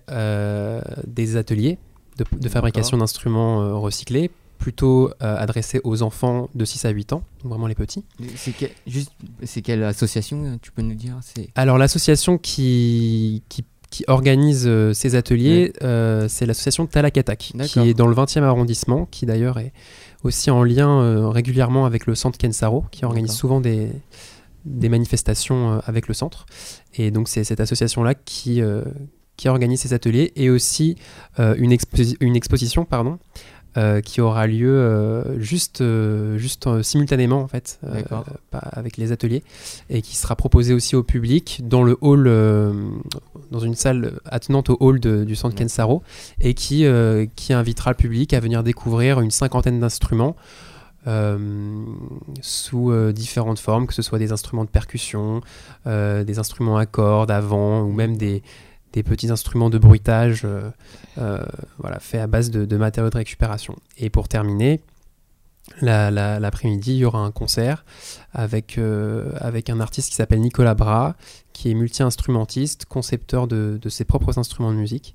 des 1.07 1.35
ateliers 1.35 1.77
de, 2.17 2.25
de 2.39 2.47
fabrication 2.47 2.97
d'instruments 2.97 3.81
recyclés, 3.81 4.31
plutôt 4.61 5.09
euh, 5.23 5.37
adressés 5.37 5.81
aux 5.83 6.03
enfants 6.03 6.47
de 6.53 6.65
6 6.65 6.85
à 6.85 6.89
8 6.91 7.13
ans, 7.13 7.23
donc 7.41 7.49
vraiment 7.51 7.65
les 7.65 7.73
petits. 7.75 8.05
C'est 8.35 8.55
que- 8.55 8.67
juste, 8.85 9.11
c'est 9.43 9.63
quelle 9.63 9.83
association 9.83 10.45
euh, 10.45 10.55
Tu 10.61 10.71
peux 10.71 10.83
nous 10.83 10.93
dire 10.93 11.17
C'est? 11.21 11.49
Alors 11.55 11.79
l'association 11.79 12.37
qui, 12.37 13.41
qui, 13.49 13.65
qui 13.89 14.03
organise 14.07 14.65
euh, 14.67 14.93
ces 14.93 15.15
ateliers, 15.15 15.73
euh, 15.81 16.27
c'est 16.29 16.45
l'association 16.45 16.85
Talakatak, 16.85 17.53
qui 17.65 17.79
est 17.79 17.93
dans 17.95 18.05
le 18.05 18.13
20e 18.15 18.43
arrondissement, 18.43 19.07
qui 19.09 19.25
d'ailleurs 19.25 19.57
est 19.57 19.73
aussi 20.23 20.51
en 20.51 20.63
lien 20.63 21.01
euh, 21.01 21.27
régulièrement 21.29 21.87
avec 21.87 22.05
le 22.05 22.13
centre 22.13 22.37
Kensaro, 22.37 22.85
qui 22.91 23.03
organise 23.03 23.31
D'accord. 23.31 23.39
souvent 23.39 23.61
des, 23.61 23.89
des 24.65 24.89
manifestations 24.89 25.81
avec 25.87 26.07
le 26.07 26.13
centre. 26.13 26.45
Et 26.93 27.09
donc 27.09 27.29
c'est 27.29 27.43
cette 27.43 27.59
association-là 27.59 28.13
qui, 28.13 28.61
qui 29.37 29.47
organise 29.49 29.79
ces 29.81 29.93
ateliers 29.93 30.31
et 30.35 30.51
aussi 30.51 30.97
une, 31.39 31.75
une 32.19 32.35
exposition 32.35 32.85
pardon, 32.85 33.17
euh, 33.77 34.01
qui 34.01 34.19
aura 34.19 34.47
lieu 34.47 34.69
euh, 34.69 35.39
juste, 35.39 35.79
euh, 35.79 36.37
juste 36.37 36.81
simultanément 36.81 37.41
en 37.41 37.47
fait 37.47 37.79
avec 38.51 38.97
les 38.97 39.13
ateliers 39.13 39.43
et 39.89 40.01
qui 40.01 40.17
sera 40.17 40.35
proposée 40.35 40.73
aussi 40.73 40.97
au 40.97 41.03
public 41.03 41.61
dans 41.63 41.81
le 41.83 41.97
hall 42.01 42.25
dans 43.51 43.59
une 43.59 43.75
salle 43.75 44.19
attenante 44.25 44.69
au 44.69 44.77
hall 44.79 44.99
de- 44.99 45.23
du 45.23 45.35
centre. 45.35 45.55
Kensaro 45.55 46.03
et 46.39 46.53
qui, 46.53 46.85
qui 47.35 47.53
invitera 47.53 47.91
le 47.91 47.97
public 47.97 48.33
à 48.33 48.39
venir 48.39 48.63
découvrir 48.63 49.21
une 49.21 49.31
cinquantaine 49.31 49.79
d'instruments 49.79 50.35
sous 52.41 53.11
différentes 53.13 53.59
formes, 53.59 53.87
que 53.87 53.93
ce 53.93 54.01
soit 54.01 54.19
des 54.19 54.31
instruments 54.31 54.65
de 54.65 54.69
percussion, 54.69 55.41
des 55.85 56.39
instruments 56.39 56.77
à 56.77 56.85
cordes, 56.85 57.31
à 57.31 57.41
vent, 57.41 57.81
ou 57.81 57.91
même 57.91 58.17
des, 58.17 58.43
des 58.93 59.03
petits 59.03 59.29
instruments 59.31 59.69
de 59.69 59.77
bruitage 59.77 60.41
euh, 60.43 60.69
euh, 61.17 61.43
voilà, 61.77 61.99
faits 61.99 62.21
à 62.21 62.27
base 62.27 62.51
de, 62.51 62.65
de 62.65 62.77
matériaux 62.77 63.09
de 63.09 63.17
récupération. 63.17 63.75
Et 63.97 64.09
pour 64.09 64.27
terminer, 64.27 64.81
la- 65.79 66.11
la- 66.11 66.39
l'après-midi, 66.39 66.91
il 66.93 66.97
y 66.97 67.05
aura 67.05 67.19
un 67.19 67.31
concert 67.31 67.85
avec, 68.33 68.77
euh, 68.77 69.31
avec 69.39 69.69
un 69.69 69.79
artiste 69.79 70.09
qui 70.09 70.15
s'appelle 70.15 70.41
Nicolas 70.41 70.73
Bras, 70.75 71.15
qui 71.53 71.69
est 71.71 71.73
multi-instrumentiste, 71.73 72.85
concepteur 72.85 73.47
de, 73.47 73.79
de 73.81 73.89
ses 73.89 74.03
propres 74.03 74.37
instruments 74.39 74.71
de 74.71 74.77
musique, 74.77 75.13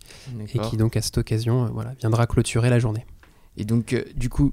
et 0.54 0.58
qui 0.70 0.76
donc 0.76 0.96
à 0.96 1.02
cette 1.02 1.18
occasion 1.18 1.64
euh, 1.64 1.68
voilà, 1.72 1.92
viendra 2.00 2.26
clôturer 2.26 2.70
la 2.70 2.78
journée. 2.78 3.04
Et 3.58 3.64
donc, 3.64 3.92
euh, 3.92 4.04
du 4.14 4.28
coup, 4.28 4.52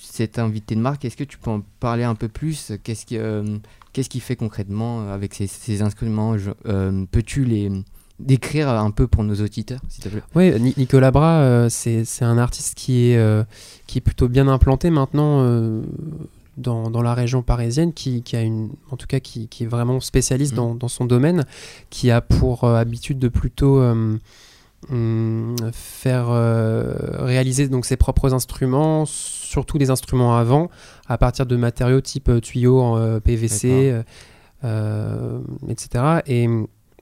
cet 0.00 0.38
invité 0.38 0.74
de 0.76 0.80
marque, 0.80 1.04
est-ce 1.04 1.16
que 1.16 1.24
tu 1.24 1.36
peux 1.36 1.50
en 1.50 1.62
parler 1.80 2.04
un 2.04 2.14
peu 2.14 2.28
plus? 2.28 2.72
Qu'est-ce 2.84 3.04
qui, 3.04 3.18
qu'est-ce 3.92 4.08
qu'il 4.08 4.20
fait 4.20 4.36
concrètement 4.36 5.10
avec 5.10 5.34
ces, 5.34 5.48
ces 5.48 5.82
instruments? 5.82 6.36
Peux-tu 7.10 7.44
les 7.44 7.70
décrire 8.20 8.68
un 8.68 8.90
peu 8.90 9.06
pour 9.06 9.24
nos 9.24 9.34
auditeurs, 9.34 9.80
s'il 9.88 10.04
te 10.04 10.08
plaît 10.08 10.22
Oui, 10.34 10.52
Ni- 10.60 10.74
Nicolas 10.76 11.10
Bras, 11.10 11.40
euh, 11.40 11.68
c'est 11.68 12.04
c'est 12.04 12.24
un 12.24 12.38
artiste 12.38 12.74
qui 12.76 13.10
est, 13.10 13.16
euh, 13.18 13.42
qui 13.86 13.98
est 13.98 14.00
plutôt 14.00 14.28
bien 14.28 14.46
implanté 14.48 14.90
maintenant 14.90 15.40
euh, 15.42 15.82
dans, 16.56 16.90
dans 16.90 17.02
la 17.02 17.14
région 17.14 17.42
parisienne, 17.42 17.92
qui, 17.92 18.22
qui 18.22 18.36
a 18.36 18.42
une, 18.42 18.70
en 18.90 18.96
tout 18.96 19.06
cas 19.06 19.20
qui, 19.20 19.48
qui 19.48 19.64
est 19.64 19.66
vraiment 19.66 19.98
spécialiste 20.00 20.52
Mhm. 20.52 20.56
dans, 20.56 20.74
dans 20.74 20.88
son 20.88 21.04
domaine, 21.06 21.44
qui 21.88 22.10
a 22.10 22.20
pour 22.20 22.64
habitude 22.64 23.18
de 23.18 23.28
plutôt 23.28 23.80
hum, 23.80 24.18
faire 25.72 26.28
réaliser 27.24 27.68
donc 27.68 27.84
ses 27.86 27.96
propres 27.96 28.34
instruments, 28.34 29.04
surtout 29.06 29.78
des 29.78 29.90
instruments 29.90 30.36
à 30.36 30.44
vent, 30.44 30.70
à 31.08 31.18
partir 31.18 31.46
de 31.46 31.56
matériaux 31.56 32.00
type 32.00 32.30
tuyaux 32.42 32.80
en 32.80 33.20
PVC, 33.20 34.02
etc. 35.68 36.20
Et 36.26 36.48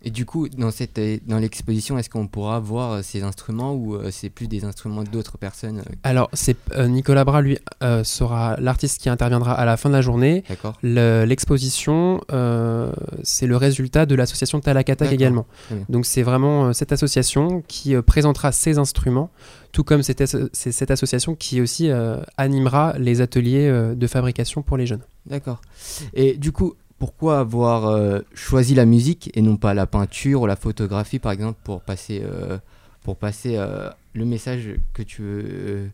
Et 0.09 0.11
du 0.11 0.25
coup, 0.25 0.49
dans, 0.49 0.71
cette, 0.71 0.99
dans 1.27 1.39
l'exposition, 1.39 1.99
est-ce 1.99 2.09
qu'on 2.09 2.27
pourra 2.29 2.61
voir 2.61 2.93
euh, 2.93 3.03
ces 3.03 3.23
instruments 3.23 3.75
ou 3.75 3.95
euh, 3.95 4.11
c'est 4.11 4.31
plus 4.31 4.49
des 4.49 4.65
instruments 4.65 5.03
d'autres 5.05 5.37
personnes 5.37 5.81
euh, 5.81 5.93
Alors, 6.03 6.31
c'est 6.33 6.57
euh, 6.73 6.87
Nicolas 6.89 7.25
Bras, 7.25 7.43
lui, 7.43 7.59
euh, 7.83 8.05
sera 8.05 8.57
l'artiste 8.59 9.03
qui 9.03 9.11
interviendra 9.11 9.53
à 9.53 9.65
la 9.67 9.77
fin 9.77 9.91
de 9.91 9.95
la 9.95 10.01
journée. 10.01 10.45
D'accord 10.49 10.79
Le- 10.83 11.25
L'exposition, 11.27 12.21
euh, 12.33 12.91
c'est 13.23 13.47
le 13.47 13.57
résultat 13.57 14.07
de 14.07 14.15
l'association 14.15 14.61
Talakatak 14.61 15.13
également. 15.13 15.47
Donc, 15.91 16.07
c'est 16.07 16.23
vraiment 16.23 16.73
cette 16.73 16.93
association 16.93 17.63
qui 17.69 17.95
présentera 18.01 18.51
ses 18.53 18.79
instruments, 18.79 19.31
tout 19.73 19.85
comme 19.85 20.01
as- 20.01 20.37
c'est 20.53 20.73
cette 20.73 20.91
association 20.91 21.35
qui 21.35 21.61
aussi 21.61 21.91
animera 22.37 22.95
les 22.99 23.21
ateliers 23.21 23.69
de 23.95 24.07
fabrication 24.07 24.63
pour 24.63 24.77
les 24.77 24.87
jeunes. 24.87 25.03
D'accord. 25.27 25.61
Et 26.15 26.37
du 26.39 26.53
coup, 26.53 26.75
pourquoi 26.99 27.39
avoir 27.39 27.87
euh, 27.87 28.21
choisi 28.35 28.75
la 28.75 28.85
musique 28.85 29.31
et 29.35 29.43
non 29.43 29.57
pas 29.57 29.75
la 29.75 29.87
peinture 29.87 30.43
ou 30.43 30.47
la 30.47 30.57
photographie, 30.57 31.19
par 31.19 31.33
exemple, 31.33 31.59
pour 31.63 31.83
passer, 31.83 32.23
euh, 32.25 32.59
pour 33.03 33.17
passer 33.17 33.57
euh, 33.57 33.91
le 34.15 34.25
message 34.25 34.71
que 34.93 35.03
tu 35.03 35.23
veux. 35.23 35.91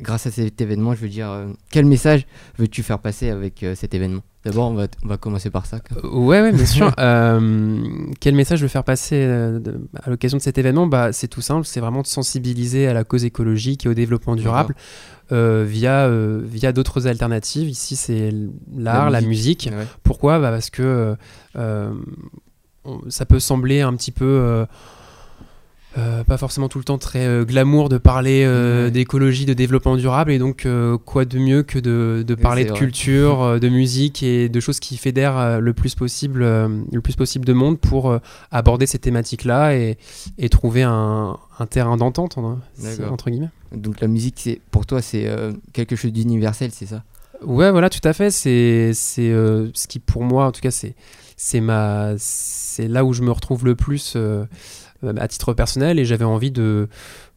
Grâce 0.00 0.26
à 0.26 0.30
cet 0.30 0.60
événement, 0.60 0.94
je 0.94 1.00
veux 1.00 1.08
dire, 1.08 1.30
euh, 1.30 1.46
quel 1.70 1.84
message 1.86 2.26
veux-tu 2.58 2.82
faire 2.82 2.98
passer 2.98 3.30
avec 3.30 3.62
euh, 3.62 3.74
cet 3.74 3.94
événement? 3.94 4.22
D'abord, 4.44 4.70
on 4.70 4.74
va, 4.74 4.88
on 5.04 5.08
va 5.08 5.16
commencer 5.18 5.50
par 5.50 5.66
ça. 5.66 5.78
quoi. 5.78 5.98
Euh, 6.04 6.08
Ouais, 6.16 6.40
ouais, 6.40 6.52
bien 6.52 6.66
sûr. 6.66 6.92
Euh, 6.98 7.80
quel 8.18 8.34
message 8.34 8.58
je 8.58 8.64
veux 8.64 8.68
faire 8.68 8.82
passer 8.84 9.24
de- 9.26 9.86
à 10.02 10.10
l'occasion 10.10 10.36
de 10.38 10.42
cet 10.42 10.58
événement? 10.58 10.86
Bah, 10.88 11.12
C'est 11.12 11.28
tout 11.28 11.40
simple, 11.42 11.64
c'est 11.66 11.78
vraiment 11.80 12.02
de 12.02 12.06
sensibiliser 12.08 12.88
à 12.88 12.92
la 12.94 13.04
cause 13.04 13.24
écologique 13.24 13.86
et 13.86 13.88
au 13.88 13.94
développement 13.94 14.34
durable 14.36 14.74
via, 15.30 16.10
via 16.42 16.72
d'autres 16.72 17.06
alternatives. 17.06 17.68
Ici, 17.70 17.94
c'est 17.96 18.34
l'art, 18.76 19.10
la 19.10 19.20
musique. 19.20 19.70
Ouais. 19.72 19.86
Pourquoi? 20.02 20.40
Bah, 20.40 20.50
Parce 20.50 20.68
que 20.70 21.16
ça 23.08 23.24
peut 23.26 23.38
sembler 23.40 23.80
un 23.80 23.94
petit 23.94 24.12
peu... 24.12 24.66
euh, 25.98 26.24
pas 26.24 26.38
forcément 26.38 26.68
tout 26.68 26.78
le 26.78 26.84
temps 26.84 26.98
très 26.98 27.26
euh, 27.26 27.44
glamour 27.44 27.88
de 27.88 27.98
parler 27.98 28.44
euh, 28.46 28.90
d'écologie, 28.90 29.44
de 29.44 29.52
développement 29.52 29.96
durable, 29.96 30.32
et 30.32 30.38
donc 30.38 30.66
quoi 31.04 31.24
de 31.24 31.38
mieux 31.38 31.62
que 31.62 31.78
de, 31.78 32.24
de 32.26 32.34
parler 32.34 32.64
de 32.64 32.70
vrai. 32.70 32.78
culture, 32.78 33.60
de 33.60 33.68
musique 33.68 34.22
et 34.22 34.48
de 34.48 34.60
choses 34.60 34.80
qui 34.80 34.96
fédèrent 34.96 35.60
le 35.60 35.72
plus 35.74 35.94
possible, 35.94 36.40
le 36.42 37.00
plus 37.02 37.14
possible 37.16 37.44
de 37.44 37.52
monde 37.52 37.78
pour 37.78 38.18
aborder 38.50 38.86
ces 38.86 38.98
thématiques-là 38.98 39.74
et, 39.76 39.98
et 40.38 40.48
trouver 40.48 40.82
un, 40.82 41.36
un 41.58 41.66
terrain 41.66 41.96
d'entente 41.96 42.38
en- 42.38 42.58
D'accord. 42.82 43.12
entre 43.12 43.30
guillemets. 43.30 43.50
Donc 43.74 44.00
la 44.00 44.08
musique, 44.08 44.34
c'est 44.38 44.60
pour 44.70 44.86
toi, 44.86 45.02
c'est 45.02 45.28
quelque 45.72 45.96
chose 45.96 46.12
d'universel, 46.12 46.70
c'est 46.72 46.86
ça? 46.86 47.02
Ouais, 47.44 47.70
voilà, 47.70 47.90
tout 47.90 48.06
à 48.06 48.12
fait. 48.12 48.30
C'est 48.30 48.92
c'est 48.94 49.30
ce 49.30 49.86
qui 49.88 49.98
pour 49.98 50.22
moi, 50.22 50.46
en 50.46 50.52
tout 50.52 50.60
cas, 50.60 50.70
c'est 50.70 50.94
c'est 51.36 51.60
ma 51.60 52.12
c'est 52.18 52.86
là 52.86 53.04
où 53.04 53.12
je 53.12 53.22
me 53.22 53.32
retrouve 53.32 53.64
le 53.64 53.74
plus 53.74 54.12
euh, 54.14 54.44
à 55.16 55.28
titre 55.28 55.52
personnel 55.54 55.98
et 55.98 56.04
j'avais 56.04 56.24
envie 56.24 56.50
de 56.50 56.88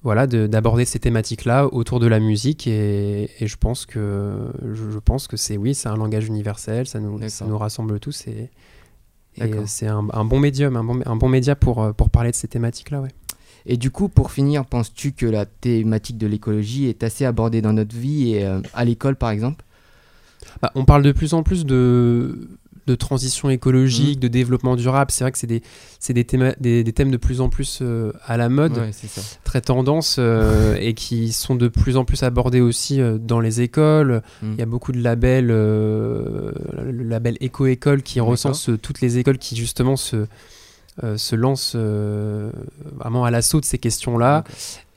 voilà 0.04 0.28
de- 0.28 0.48
d'aborder 0.48 0.86
ces 0.86 1.00
thématiques-là 1.00 1.68
autour 1.74 2.00
de 2.00 2.08
la 2.08 2.20
musique 2.20 2.68
et, 2.68 3.30
et 3.40 3.48
je 3.48 3.58
pense 3.58 3.86
que 3.86 4.36
je, 4.74 4.92
je 4.92 5.00
pense 5.00 5.28
que 5.28 5.38
c'est 5.38 5.58
oui, 5.58 5.74
c'est 5.74 5.90
un 5.90 5.96
langage 5.98 6.28
universel, 6.28 6.88
ça 6.88 7.00
nous 7.00 7.20
ça 7.30 7.46
nous 7.46 7.58
rassemble 7.58 8.00
tous 8.00 8.28
et, 8.28 8.50
et 9.38 9.52
c'est 9.66 9.88
un, 9.88 10.08
un 10.14 10.26
bon 10.26 10.40
médium, 10.40 10.76
un 10.78 10.84
bon, 10.84 11.02
un 11.06 11.16
bon 11.16 11.30
média 11.30 11.56
pour 11.56 11.84
euh, 11.84 11.92
pour 11.92 12.10
parler 12.10 12.32
de 12.32 12.36
ces 12.36 12.48
thématiques-là, 12.48 13.02
ouais. 13.02 13.12
Et 13.68 13.78
du 13.78 13.90
coup, 13.90 14.10
pour 14.10 14.32
finir, 14.32 14.64
penses-tu 14.66 15.14
que 15.14 15.26
la 15.26 15.48
thématique 15.48 16.20
de 16.20 16.28
l'écologie 16.28 16.86
est 16.86 17.02
assez 17.04 17.26
abordée 17.26 17.64
dans 17.64 17.74
notre 17.74 17.96
vie 17.96 18.36
et 18.36 18.46
euh, 18.46 18.60
à 18.76 18.86
l'école, 18.86 19.16
par 19.16 19.32
exemple? 19.32 19.66
Bah, 20.62 20.72
on 20.76 20.86
parle 20.86 21.02
de 21.02 21.12
plus 21.12 21.34
en 21.34 21.42
plus 21.42 21.66
de, 21.66 22.48
de 22.88 22.96
transition 22.96 23.48
Mmh. 23.48 23.52
écologique, 23.52 24.20
de 24.20 24.28
développement 24.28 24.76
durable. 24.76 25.12
C'est 25.12 25.24
vrai 25.24 25.32
que 25.32 25.38
c'est 25.38 25.48
des, 25.48 25.62
des, 26.10 26.24
thèmes, 26.24 26.54
des, 26.60 26.84
des 26.84 26.94
thèmes 26.94 27.12
de 27.12 27.18
plus 27.18 27.42
en 27.42 27.50
plus 27.50 27.80
euh, 27.82 28.12
à 28.26 28.38
la 28.38 28.50
mode, 28.50 28.78
Ouais, 28.78 28.92
c'est 28.92 29.08
ça. 29.08 29.22
très 29.44 29.62
tendance, 29.62 30.18
euh, 30.20 30.76
et 30.80 30.94
qui 30.94 31.32
sont 31.32 31.56
de 31.56 31.68
plus 31.68 31.98
en 31.98 32.06
plus 32.06 32.24
abordés 32.24 32.62
aussi 32.62 33.02
euh, 33.02 33.18
dans 33.18 33.40
les 33.40 33.62
écoles. 33.62 34.22
Mmh. 34.42 34.52
Il 34.54 34.60
y 34.60 34.62
a 34.62 34.66
beaucoup 34.66 34.92
de 34.92 35.02
labels, 35.02 35.48
le 35.48 36.54
label 37.04 37.38
Éco-École 37.40 38.02
qui 38.04 38.20
recense 38.20 38.70
toutes 38.82 39.02
les 39.02 39.18
écoles 39.18 39.38
qui 39.38 39.56
justement 39.56 39.96
se, 39.96 40.26
euh, 41.04 41.18
se 41.18 41.36
lancent 41.36 41.74
euh, 41.76 42.52
vraiment 42.98 43.26
à 43.26 43.32
l'assaut 43.32 43.60
de 43.60 43.66
ces 43.66 43.78
questions-là. 43.78 44.44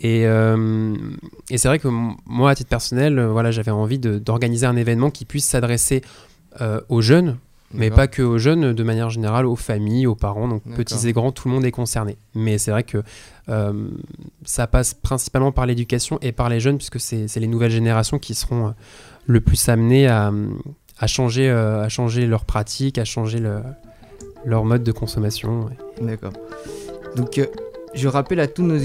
Et, 0.00 0.26
euh, 0.26 0.94
et 1.50 1.58
c'est 1.58 1.68
vrai 1.68 1.78
que 1.78 1.88
moi, 1.88 2.50
à 2.50 2.54
titre 2.54 2.70
personnel, 2.70 3.20
voilà, 3.20 3.50
j'avais 3.50 3.70
envie 3.72 3.98
d'organiser 3.98 4.66
un 4.66 4.76
événement 4.76 5.10
qui 5.10 5.24
puisse 5.24 5.46
s'adresser 5.46 6.02
aux 6.88 7.02
jeunes, 7.02 7.36
mais 7.72 7.90
pas 7.90 8.06
que 8.06 8.22
aux 8.22 8.38
jeunes, 8.38 8.72
de 8.72 8.82
manière 8.82 9.10
générale, 9.10 9.44
aux 9.46 9.56
familles, 9.56 10.06
aux 10.06 10.14
parents, 10.14 10.48
donc 10.48 10.62
petits 10.74 11.06
et 11.08 11.12
grands, 11.12 11.32
tout 11.32 11.48
le 11.48 11.54
monde 11.54 11.64
est 11.64 11.70
concerné. 11.70 12.16
Mais 12.34 12.56
c'est 12.58 12.70
vrai 12.70 12.82
que 12.82 13.02
euh, 13.48 13.88
ça 14.44 14.66
passe 14.66 14.94
principalement 14.94 15.52
par 15.52 15.66
l'éducation 15.66 16.18
et 16.22 16.32
par 16.32 16.48
les 16.48 16.60
jeunes, 16.60 16.76
puisque 16.78 16.98
c'est 17.00 17.26
les 17.36 17.46
nouvelles 17.46 17.70
générations 17.70 18.18
qui 18.18 18.34
seront 18.34 18.68
euh, 18.68 18.70
le 19.26 19.40
plus 19.40 19.68
amenées 19.68 20.06
à, 20.08 20.32
à, 20.98 21.06
changer, 21.06 21.50
euh, 21.50 21.82
à 21.84 21.88
changer 21.88 22.26
leurs 22.26 22.44
pratiques, 22.46 22.96
à 22.98 23.04
changer 23.04 23.38
le- 23.38 23.60
leur 24.44 24.64
mode 24.64 24.82
de 24.82 24.92
consommation. 24.92 25.66
ouais. 25.66 26.06
D'accord. 26.06 26.32
Donc, 27.16 27.38
euh, 27.38 27.46
je 27.94 28.08
rappelle 28.08 28.40
à 28.40 28.46
tous, 28.46 28.62
nos 28.62 28.78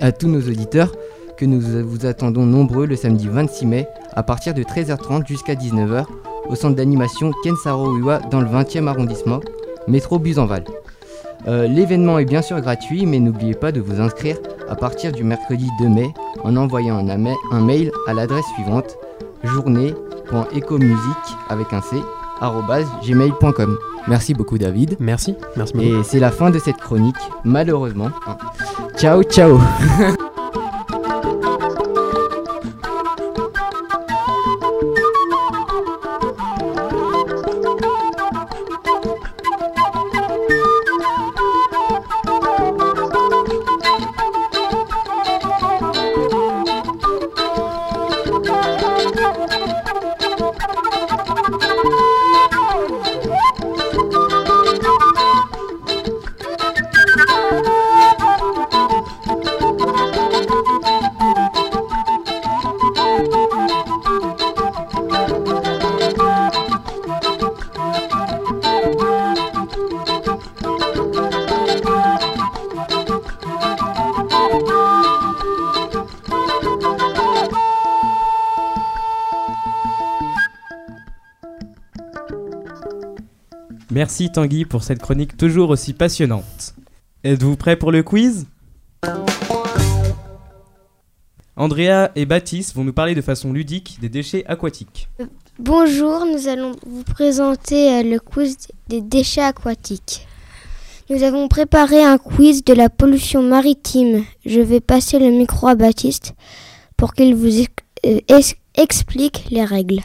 à 0.00 0.12
tous 0.12 0.28
nos 0.28 0.40
auditeurs 0.40 0.92
que 1.36 1.44
nous 1.44 1.60
vous 1.60 2.06
attendons 2.06 2.44
nombreux 2.46 2.86
le 2.86 2.94
samedi 2.96 3.26
26 3.28 3.66
mai 3.66 3.86
à 4.12 4.22
partir 4.22 4.52
de 4.54 4.62
13h30 4.62 5.26
jusqu'à 5.26 5.54
19h 5.54 6.04
au 6.48 6.54
centre 6.54 6.76
d'animation 6.76 7.32
Kensaro 7.44 7.96
Uwa 7.96 8.18
dans 8.30 8.40
le 8.40 8.46
20e 8.46 8.86
arrondissement, 8.86 9.40
métro 9.88 10.18
Buzenval. 10.18 10.64
Euh, 11.48 11.66
L'événement 11.66 12.18
est 12.18 12.24
bien 12.24 12.42
sûr 12.42 12.60
gratuit, 12.60 13.06
mais 13.06 13.18
n'oubliez 13.18 13.54
pas 13.54 13.72
de 13.72 13.80
vous 13.80 14.00
inscrire 14.00 14.36
à 14.68 14.76
partir 14.76 15.12
du 15.12 15.24
mercredi 15.24 15.68
2 15.80 15.88
mai 15.88 16.14
en 16.44 16.56
envoyant 16.56 16.98
un, 16.98 17.60
mail 17.60 17.90
à 18.06 18.14
l'adresse 18.14 18.44
suivante 18.54 18.96
journée.ecomusique 19.44 21.36
avec 21.48 21.72
un 21.72 21.80
c 21.80 21.96
gmail.com. 23.04 23.78
Merci 24.08 24.34
beaucoup 24.34 24.58
David. 24.58 24.96
Merci, 24.98 25.36
merci 25.56 25.74
beaucoup. 25.74 25.86
Et 25.86 26.02
c'est 26.04 26.18
la 26.18 26.30
fin 26.30 26.50
de 26.50 26.58
cette 26.58 26.78
chronique, 26.78 27.16
malheureusement. 27.44 28.10
Ciao, 28.96 29.22
ciao 29.22 29.58
Merci 84.12 84.30
Tanguy 84.30 84.66
pour 84.66 84.82
cette 84.82 85.00
chronique 85.00 85.38
toujours 85.38 85.70
aussi 85.70 85.94
passionnante. 85.94 86.74
Êtes-vous 87.24 87.56
prêts 87.56 87.76
pour 87.76 87.90
le 87.90 88.02
quiz? 88.02 88.44
Andrea 91.56 92.10
et 92.14 92.26
Baptiste 92.26 92.74
vont 92.74 92.84
nous 92.84 92.92
parler 92.92 93.14
de 93.14 93.22
façon 93.22 93.54
ludique 93.54 93.96
des 94.02 94.10
déchets 94.10 94.44
aquatiques. 94.44 95.08
Bonjour, 95.58 96.26
nous 96.26 96.46
allons 96.46 96.72
vous 96.86 97.04
présenter 97.04 97.90
euh, 97.90 98.02
le 98.02 98.20
quiz 98.20 98.58
des 98.86 99.00
déchets 99.00 99.40
aquatiques. 99.40 100.28
Nous 101.08 101.22
avons 101.22 101.48
préparé 101.48 102.04
un 102.04 102.18
quiz 102.18 102.64
de 102.64 102.74
la 102.74 102.90
pollution 102.90 103.42
maritime. 103.42 104.26
Je 104.44 104.60
vais 104.60 104.80
passer 104.80 105.20
le 105.20 105.30
micro 105.30 105.68
à 105.68 105.74
Baptiste 105.74 106.34
pour 106.98 107.14
qu'il 107.14 107.34
vous 107.34 107.62
euh, 108.04 108.20
ex- 108.28 108.56
explique 108.74 109.46
les 109.50 109.64
règles. 109.64 110.00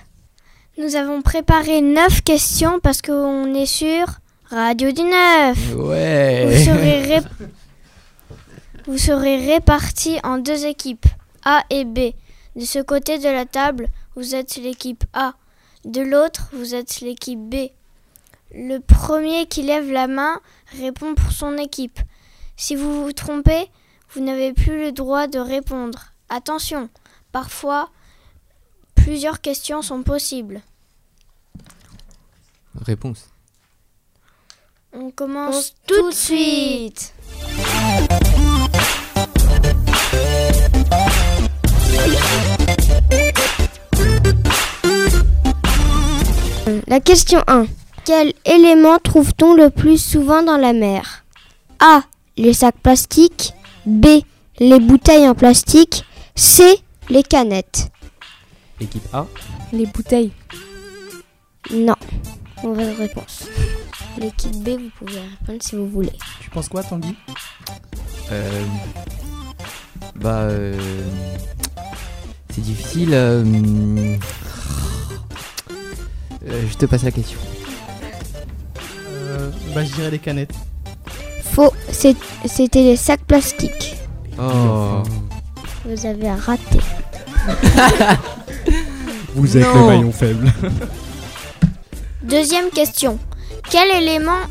Nous 0.77 0.95
avons 0.95 1.21
préparé 1.21 1.81
9 1.81 2.21
questions 2.23 2.79
parce 2.79 3.01
qu'on 3.01 3.53
est 3.55 3.65
sur 3.65 4.05
Radio 4.49 4.91
du 4.91 5.01
9. 5.01 5.75
Ouais. 5.75 6.45
Vous 6.45 6.63
serez, 6.65 7.01
ré- 7.01 7.27
vous 8.85 8.97
serez 8.97 9.37
répartis 9.53 10.19
en 10.23 10.37
deux 10.37 10.65
équipes, 10.65 11.05
A 11.45 11.63
et 11.69 11.83
B. 11.83 12.11
De 12.55 12.65
ce 12.65 12.79
côté 12.79 13.17
de 13.17 13.27
la 13.29 13.45
table, 13.45 13.87
vous 14.15 14.35
êtes 14.35 14.57
l'équipe 14.57 15.03
A. 15.13 15.33
De 15.85 16.01
l'autre, 16.01 16.49
vous 16.53 16.75
êtes 16.75 17.01
l'équipe 17.01 17.39
B. 17.39 17.69
Le 18.53 18.77
premier 18.79 19.45
qui 19.47 19.63
lève 19.63 19.91
la 19.91 20.07
main 20.07 20.39
répond 20.79 21.15
pour 21.15 21.31
son 21.31 21.57
équipe. 21.57 21.99
Si 22.55 22.75
vous 22.75 23.03
vous 23.03 23.13
trompez, 23.13 23.67
vous 24.13 24.21
n'avez 24.23 24.53
plus 24.53 24.79
le 24.79 24.91
droit 24.91 25.27
de 25.27 25.39
répondre. 25.39 26.13
Attention, 26.29 26.89
parfois, 27.31 27.89
plusieurs 28.95 29.41
questions 29.41 29.81
sont 29.81 30.01
possibles. 30.03 30.61
Réponse. 32.81 33.29
On 34.93 35.11
commence 35.11 35.73
tout 35.85 36.09
de 36.09 36.15
suite. 36.15 37.13
La 46.87 46.99
question 46.99 47.41
1. 47.47 47.65
Quel 48.05 48.33
élément 48.45 48.97
trouve-t-on 48.99 49.53
le 49.53 49.69
plus 49.69 49.97
souvent 49.97 50.41
dans 50.41 50.57
la 50.57 50.73
mer? 50.73 51.25
A. 51.79 52.03
Les 52.37 52.53
sacs 52.53 52.79
plastiques. 52.81 53.53
B. 53.85 54.05
Les 54.59 54.79
bouteilles 54.79 55.27
en 55.27 55.35
plastique. 55.35 56.05
C. 56.35 56.79
Les 57.09 57.23
canettes. 57.23 57.89
Équipe 58.79 59.13
A. 59.13 59.25
Les 59.73 59.85
bouteilles. 59.85 60.31
Non. 61.71 61.95
Mauvaise 62.63 62.97
réponse. 62.97 63.45
L'équipe 64.19 64.55
B, 64.63 64.69
vous 64.69 64.89
pouvez 64.97 65.19
répondre 65.19 65.59
si 65.61 65.75
vous 65.75 65.87
voulez. 65.87 66.11
Tu 66.41 66.49
penses 66.49 66.69
quoi, 66.69 66.83
Tanguy? 66.83 67.15
Euh, 68.31 68.63
bah, 70.15 70.39
euh, 70.41 70.75
c'est 72.49 72.61
difficile. 72.61 73.09
euh, 73.13 73.43
euh, 76.47 76.63
je 76.69 76.73
te 76.77 76.85
passe 76.87 77.03
la 77.03 77.11
question. 77.11 77.39
Euh, 79.11 79.49
Bah, 79.75 79.83
je 79.83 79.93
dirais 79.93 80.11
les 80.11 80.19
canettes. 80.19 80.53
Faux, 81.43 81.73
c'est- 81.91 82.15
c'était 82.45 82.81
les 82.83 82.95
sacs 82.97 83.23
plastiques. 83.25 83.95
Oh. 84.39 85.03
Vous 85.85 86.05
avez 86.05 86.31
raté. 86.31 86.79
Vous 89.35 89.55
êtes 89.57 89.63
Non. 89.63 89.81
le 89.81 89.85
maillon 89.87 90.11
faible. 90.11 90.51
Deuxième 92.29 92.69
question. 92.71 93.19
Quel 93.69 93.89
élément 94.03 94.41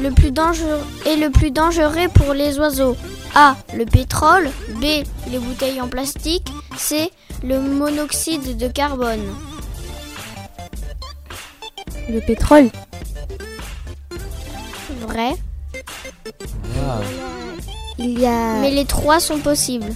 le 0.00 0.10
plus 0.10 0.30
dangereux 0.30 0.80
est 1.04 1.16
le 1.16 1.30
plus 1.30 1.50
dangereux 1.50 2.08
pour 2.14 2.32
les 2.32 2.58
oiseaux? 2.58 2.96
A. 3.34 3.56
Le 3.76 3.84
pétrole. 3.84 4.48
B. 4.80 5.04
Les 5.30 5.38
bouteilles 5.38 5.80
en 5.82 5.88
plastique. 5.88 6.50
C. 6.78 7.10
Le 7.44 7.60
monoxyde 7.60 8.56
de 8.56 8.68
carbone. 8.68 9.20
Le 12.08 12.20
pétrole. 12.20 12.70
Vrai. 15.00 15.34
Ah. 16.78 17.00
Il 17.98 18.18
y 18.18 18.24
a. 18.24 18.60
Mais 18.60 18.70
les 18.70 18.86
trois 18.86 19.20
sont 19.20 19.38
possibles. 19.38 19.92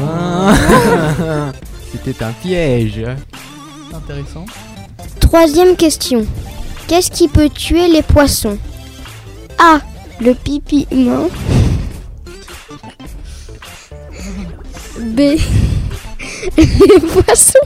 Ah. 0.00 0.54
C'était 1.92 2.24
un 2.24 2.32
piège. 2.32 3.04
Intéressant. 3.92 4.46
Troisième 5.28 5.76
question. 5.76 6.26
Qu'est-ce 6.86 7.10
qui 7.10 7.28
peut 7.28 7.50
tuer 7.50 7.86
les 7.88 8.00
poissons? 8.00 8.56
A. 9.58 9.78
Le 10.22 10.32
pipi 10.32 10.86
humain. 10.90 11.28
B. 14.98 15.36
Les 16.56 17.00
poissons. 17.12 17.58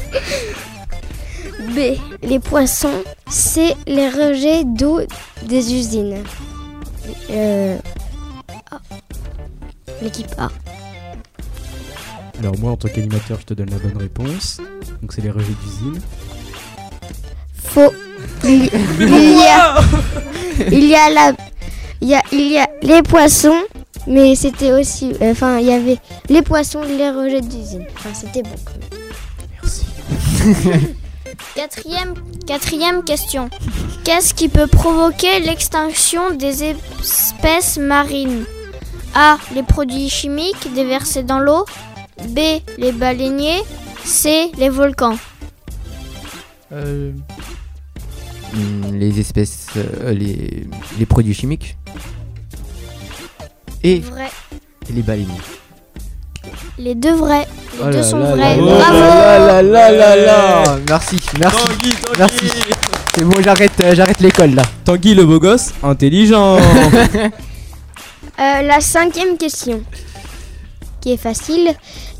B. 1.68 1.96
Les 2.24 2.40
poissons. 2.40 3.04
C. 3.30 3.76
Les 3.86 4.08
rejets 4.08 4.64
d'eau 4.64 5.02
des 5.46 5.72
usines. 5.72 6.24
Euh. 7.30 7.78
L'équipe 10.02 10.34
A. 10.36 10.50
Alors 12.40 12.58
moi 12.58 12.72
en 12.72 12.76
tant 12.76 12.88
qu'animateur 12.88 13.38
je 13.38 13.46
te 13.46 13.54
donne 13.54 13.70
la 13.70 13.78
bonne 13.78 13.98
réponse. 13.98 14.60
Donc 15.00 15.12
c'est 15.12 15.22
les 15.22 15.30
rejets 15.30 15.54
d'usine. 15.62 16.00
Faux. 17.74 17.92
Il, 18.44 18.68
il 19.00 19.38
y 19.38 19.46
a, 19.46 19.80
il 20.70 20.84
y 20.84 20.94
a 20.94 21.10
la, 21.10 21.32
il 22.00 22.08
y 22.08 22.14
a, 22.14 22.22
il 22.32 22.48
y 22.50 22.58
a 22.58 22.68
les 22.82 23.02
poissons, 23.02 23.62
mais 24.06 24.34
c'était 24.34 24.72
aussi, 24.72 25.12
euh, 25.22 25.32
enfin, 25.32 25.58
il 25.58 25.66
y 25.66 25.72
avait 25.72 25.98
les 26.28 26.42
poissons, 26.42 26.82
les 26.82 27.10
rejets 27.10 27.40
d'usine. 27.40 27.86
Enfin, 27.96 28.10
c'était 28.12 28.42
bon. 28.42 28.50
Quand 28.64 28.74
même. 28.80 28.90
Merci. 29.62 30.86
Quatrième, 31.54 32.14
quatrième 32.46 33.04
question. 33.04 33.48
Qu'est-ce 34.04 34.34
qui 34.34 34.48
peut 34.48 34.66
provoquer 34.66 35.40
l'extinction 35.40 36.30
des 36.34 36.64
espèces 36.64 37.78
marines? 37.78 38.44
A. 39.14 39.36
Les 39.54 39.62
produits 39.62 40.08
chimiques 40.08 40.72
déversés 40.74 41.22
dans 41.22 41.38
l'eau. 41.38 41.64
B. 42.28 42.38
Les 42.78 42.92
baleiniers. 42.92 43.62
C. 44.04 44.50
Les 44.56 44.70
volcans. 44.70 45.16
Euh, 46.72 47.12
les 48.92 49.18
espèces, 49.20 49.66
euh, 49.76 50.12
les, 50.12 50.64
les 50.98 51.06
produits 51.06 51.34
chimiques. 51.34 51.76
Et 53.84 54.00
Vrai. 54.00 54.30
les 54.92 55.02
baleiniers. 55.02 55.40
Les 56.78 56.94
deux 56.94 57.14
vrais. 57.14 57.46
Les 57.78 57.84
Oh 57.84 57.90
deux 57.90 58.02
sont 58.02 58.18
là 58.18 58.34
vrais. 58.34 58.56
là 58.56 58.62
Bravo. 58.62 58.98
là 58.98 59.62
là 59.62 59.62
là 59.62 59.90
là 59.92 60.16
là 60.16 60.78
Merci, 60.88 61.20
merci. 61.38 61.56
Tanguy, 61.64 61.90
Tanguy. 61.90 62.18
Merci. 62.18 62.46
C'est 63.14 63.24
bon, 63.24 63.42
j'arrête, 63.42 63.78
euh, 63.80 63.94
j'arrête 63.94 64.20
l'école 64.20 64.54
là. 64.54 64.62
Tanguy 64.84 65.14
le 65.14 65.24
beau 65.26 65.38
gosse, 65.38 65.72
intelligent. 65.82 66.58
Euh, 68.40 68.62
la 68.62 68.80
cinquième 68.80 69.36
question, 69.36 69.82
qui 71.02 71.12
est 71.12 71.16
facile. 71.18 71.74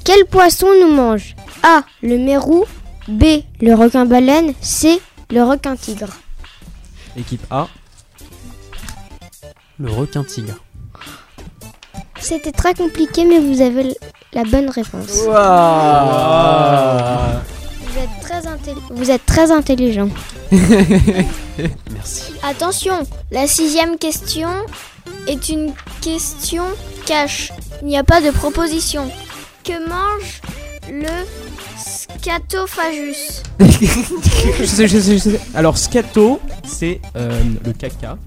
Quel 0.05 0.27
poisson 0.27 0.66
nous 0.81 0.92
mange? 0.95 1.35
A. 1.62 1.83
Le 2.03 2.18
mérou. 2.18 2.64
B. 3.09 3.25
Le 3.62 3.75
requin-baleine. 3.75 4.53
C. 4.61 5.01
Le 5.31 5.42
requin-tigre. 5.42 6.09
Équipe 7.16 7.44
A. 7.51 7.68
Le 9.79 9.90
requin 9.90 10.25
tigre. 10.25 10.55
C'était 12.20 12.53
très 12.53 12.75
compliqué, 12.75 13.25
mais 13.25 13.38
vous 13.40 13.61
avez 13.61 13.94
la 14.33 14.44
bonne 14.44 14.70
réponse. 14.70 15.22
Waouh. 15.27 15.33
Vous 17.87 17.98
êtes 17.98 18.20
très, 18.22 18.40
intelli- 18.46 18.83
vous 18.90 19.11
êtes 19.11 19.27
très 19.27 19.51
intelligent. 19.51 20.09
Merci. 21.90 22.33
Attention, 22.42 22.94
la 23.31 23.46
sixième 23.46 23.98
question 23.98 24.48
est 25.27 25.48
une 25.48 25.72
question 26.01 26.64
cash. 27.07 27.53
Il 27.83 27.88
n'y 27.88 27.98
a 27.98 28.05
pas 28.05 28.20
de 28.20 28.31
proposition. 28.31 29.11
Que 29.64 29.72
mange 29.88 30.40
le 30.90 31.07
scatophagus 32.18 33.42
je 33.61 34.64
sais, 34.64 34.88
je 34.88 34.98
sais, 34.98 35.18
je 35.18 35.31
sais. 35.31 35.40
Alors 35.55 35.79
scato, 35.79 36.40
c'est 36.64 37.01
euh, 37.16 37.42
le 37.64 37.72
caca. 37.72 38.18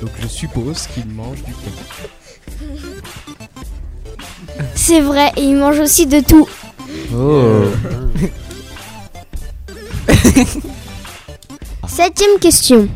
Donc 0.00 0.10
je 0.20 0.26
suppose 0.26 0.86
qu'il 0.88 1.06
mange 1.06 1.42
du 1.44 1.52
caca. 1.52 1.82
C'est 4.74 5.00
vrai, 5.00 5.32
et 5.36 5.42
il 5.42 5.56
mange 5.56 5.78
aussi 5.78 6.06
de 6.06 6.20
tout. 6.20 6.48
Oh. 7.14 7.64
Septième 11.88 12.38
question. 12.40 12.88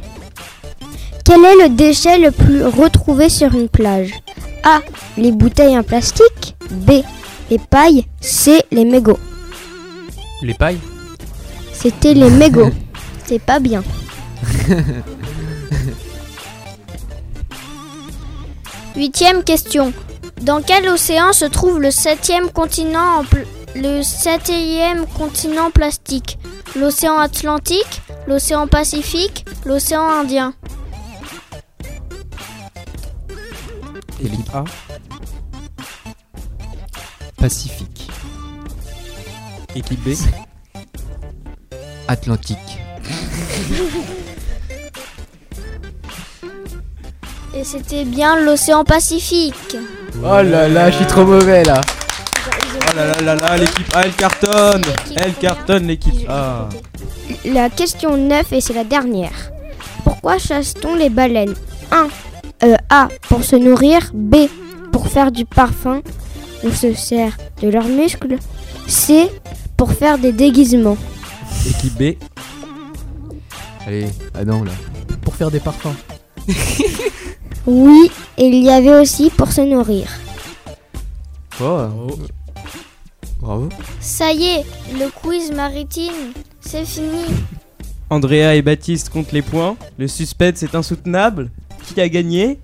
Quel 1.24 1.44
est 1.44 1.68
le 1.68 1.68
déchet 1.70 2.18
le 2.18 2.30
plus 2.30 2.64
retrouvé 2.64 3.28
sur 3.28 3.54
une 3.54 3.68
plage? 3.68 4.12
A. 4.62 4.80
Les 5.16 5.32
bouteilles 5.32 5.76
en 5.76 5.82
plastique. 5.82 6.54
B. 6.70 7.02
Les 7.50 7.58
pailles. 7.58 8.06
C. 8.20 8.62
Les 8.70 8.84
mégots. 8.84 9.18
Les 10.44 10.52
pailles 10.54 10.78
C'était 11.72 12.12
les 12.12 12.28
mégots. 12.28 12.70
C'est 13.26 13.38
pas 13.38 13.58
bien. 13.58 13.82
Huitième 18.96 19.42
question. 19.42 19.92
Dans 20.42 20.60
quel 20.60 20.88
océan 20.88 21.32
se 21.32 21.44
trouve 21.46 21.80
le 21.80 21.90
septième 21.90 22.50
continent, 22.50 23.20
en 23.20 23.24
pl- 23.24 23.46
le 23.74 24.02
septième 24.02 25.06
continent 25.06 25.70
plastique? 25.70 26.38
L'océan 26.76 27.16
Atlantique, 27.18 28.02
l'océan 28.26 28.66
Pacifique, 28.66 29.46
l'océan 29.64 30.06
Indien. 30.08 30.52
Équipe 34.22 34.54
A. 34.54 34.64
Pacifique. 37.38 37.93
Équipe 39.76 40.04
B. 40.04 40.14
Atlantique. 42.06 42.58
Et 47.56 47.64
c'était 47.64 48.04
bien 48.04 48.38
l'océan 48.38 48.84
Pacifique. 48.84 49.76
Oh 50.22 50.42
là 50.42 50.68
là, 50.68 50.90
je 50.90 50.96
suis 50.96 51.06
trop 51.06 51.24
mauvais 51.24 51.64
là. 51.64 51.80
Oh 51.86 52.96
là 52.96 53.06
là 53.06 53.20
là 53.20 53.34
là, 53.34 53.56
l'équipe 53.56 53.96
A 53.96 54.04
elle 54.04 54.12
cartonne. 54.12 54.82
Elle 55.16 55.34
cartonne 55.34 55.86
l'équipe 55.88 56.28
A. 56.28 56.68
La 57.44 57.68
question 57.68 58.16
9 58.16 58.52
et 58.52 58.60
c'est 58.60 58.74
la 58.74 58.84
dernière. 58.84 59.50
Pourquoi 60.04 60.38
chasse-t-on 60.38 60.94
les 60.94 61.10
baleines? 61.10 61.54
1. 61.90 62.08
A. 62.90 63.08
Pour 63.28 63.42
se 63.42 63.56
nourrir. 63.56 64.10
B. 64.14 64.46
Pour 64.92 65.08
faire 65.08 65.32
du 65.32 65.44
parfum. 65.44 66.00
On 66.62 66.70
se 66.70 66.94
sert 66.94 67.36
de 67.60 67.68
leurs 67.68 67.88
muscles. 67.88 68.36
C. 68.86 69.30
Pour 69.76 69.92
faire 69.92 70.18
des 70.18 70.32
déguisements. 70.32 70.96
Équipe 71.68 71.94
B. 71.98 72.02
Allez, 73.86 74.06
ah 74.34 74.44
non 74.44 74.64
là. 74.64 74.72
pour 75.22 75.34
faire 75.34 75.50
des 75.50 75.60
parfums. 75.60 75.94
Oui, 77.66 78.10
et 78.36 78.46
il 78.46 78.62
y 78.62 78.68
avait 78.70 78.94
aussi 79.00 79.30
pour 79.30 79.50
se 79.50 79.62
nourrir. 79.62 80.06
Oh. 81.62 81.78
Oh. 82.08 82.18
Bravo. 83.40 83.68
Ça 84.00 84.32
y 84.32 84.44
est, 84.44 84.64
le 84.92 85.08
quiz 85.10 85.50
maritime, 85.50 86.32
c'est 86.60 86.84
fini. 86.84 87.24
Andrea 88.10 88.54
et 88.54 88.60
Baptiste 88.62 89.08
comptent 89.08 89.32
les 89.32 89.40
points. 89.40 89.76
Le 89.98 90.08
suspense 90.08 90.62
est 90.62 90.74
insoutenable. 90.74 91.50
Qui 91.86 92.00
a 92.02 92.08
gagné? 92.08 92.58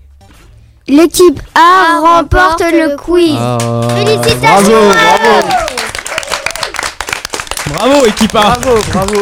L'équipe 0.86 1.40
A 1.54 2.00
remporte 2.18 2.60
le 2.60 2.96
quiz. 2.96 3.34
Ah, 3.38 3.58
Félicitations 3.96 4.70
Bravo, 4.70 4.90
bravo. 4.90 5.69
Bravo 7.80 8.06
équipe 8.06 8.34
A. 8.36 8.58
Bravo, 8.58 8.82
bravo. 8.92 9.20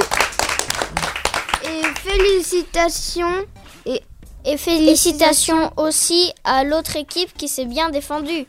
Et 1.62 1.82
félicitations 2.10 3.44
et, 3.86 4.02
et 4.44 4.56
félicitations 4.56 5.72
aussi 5.76 6.32
à 6.42 6.64
l'autre 6.64 6.96
équipe 6.96 7.32
qui 7.36 7.46
s'est 7.46 7.66
bien 7.66 7.90
défendue. 7.90 8.46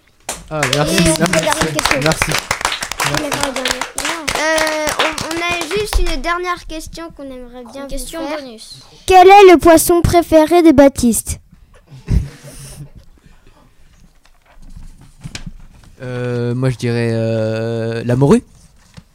Ah, 0.49 0.61
merci. 0.73 0.95
Et 0.95 1.09
on 1.11 1.15
peut 1.25 1.39
Merci. 2.01 2.25
quelque. 2.25 2.35
Euh, 4.39 4.85
on, 4.99 5.35
on 5.35 5.41
a 5.41 5.77
juste 5.77 5.99
une 5.99 6.19
dernière 6.21 6.65
question 6.67 7.11
qu'on 7.15 7.23
aimerait 7.25 7.65
bien 7.71 7.83
vous 7.83 7.87
question 7.89 8.25
faire. 8.27 8.39
bonus. 8.39 8.79
Quel 9.05 9.27
est 9.27 9.51
le 9.51 9.57
poisson 9.57 10.01
préféré 10.01 10.63
de 10.63 10.71
Baptiste 10.71 11.39
Euh, 16.01 16.55
moi 16.55 16.69
je 16.69 16.77
dirais 16.77 17.09
euh, 17.11 18.03
la 18.05 18.15
morue. 18.15 18.43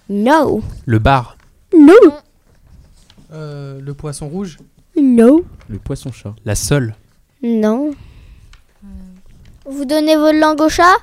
No. 0.08 0.62
Le 0.86 0.98
bar. 0.98 1.36
No. 1.76 1.92
Euh, 3.32 3.80
le 3.80 3.94
poisson 3.94 4.28
rouge. 4.28 4.58
No. 4.96 5.44
Le 5.68 5.78
poisson-chat. 5.78 6.34
La 6.44 6.54
sole. 6.54 6.94
Non. 7.42 7.90
Vous 9.66 9.84
donnez 9.84 10.16
votre 10.16 10.38
langue 10.38 10.60
au 10.60 10.68
chat? 10.68 10.94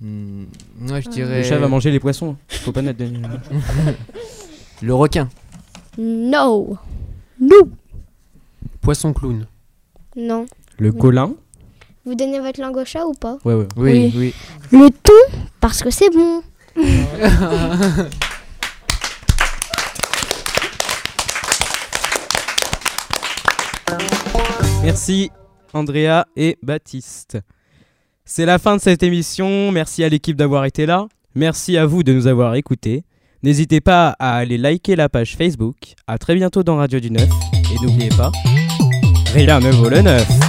Hmm, 0.00 0.44
moi 0.78 1.00
je 1.00 1.08
Le 1.08 1.12
dirais 1.12 1.44
chat 1.44 1.58
va 1.58 1.68
manger 1.68 1.90
les 1.90 2.00
poissons. 2.00 2.36
Faut 2.48 2.72
pas 2.72 2.82
mettre 2.82 2.98
de... 2.98 3.10
le 4.82 4.94
requin. 4.94 5.28
No. 5.98 6.78
No. 7.40 7.56
Poisson 8.80 9.12
clown. 9.12 9.46
Non. 10.16 10.46
Le 10.78 10.92
colin. 10.92 11.34
Vous 12.04 12.14
donnez 12.14 12.40
votre 12.40 12.60
langue 12.60 12.76
au 12.76 12.84
chat 12.84 13.06
ou 13.06 13.12
pas? 13.12 13.36
Ouais, 13.44 13.54
ouais. 13.54 13.66
Oui, 13.76 14.12
oui. 14.16 14.34
Le 14.72 14.88
thon, 14.90 15.12
parce 15.60 15.82
que 15.82 15.90
c'est 15.90 16.10
bon. 16.10 16.42
Merci 24.82 25.30
Andrea 25.72 26.24
et 26.36 26.56
Baptiste. 26.62 27.38
C'est 28.24 28.46
la 28.46 28.58
fin 28.58 28.76
de 28.76 28.80
cette 28.80 29.02
émission. 29.02 29.72
Merci 29.72 30.04
à 30.04 30.08
l'équipe 30.08 30.36
d'avoir 30.36 30.64
été 30.64 30.86
là. 30.86 31.06
Merci 31.34 31.76
à 31.76 31.86
vous 31.86 32.02
de 32.02 32.12
nous 32.12 32.26
avoir 32.26 32.54
écoutés. 32.54 33.04
N'hésitez 33.42 33.80
pas 33.80 34.16
à 34.18 34.36
aller 34.36 34.58
liker 34.58 34.96
la 34.96 35.08
page 35.08 35.36
Facebook. 35.36 35.76
À 36.06 36.18
très 36.18 36.34
bientôt 36.34 36.62
dans 36.62 36.76
Radio 36.76 37.00
du 37.00 37.10
Neuf. 37.10 37.28
Et 37.54 37.84
n'oubliez 37.84 38.10
pas, 38.10 38.32
rien 39.32 39.60
ne 39.60 39.70
vaut 39.70 39.88
le 39.88 40.02
neuf. 40.02 40.47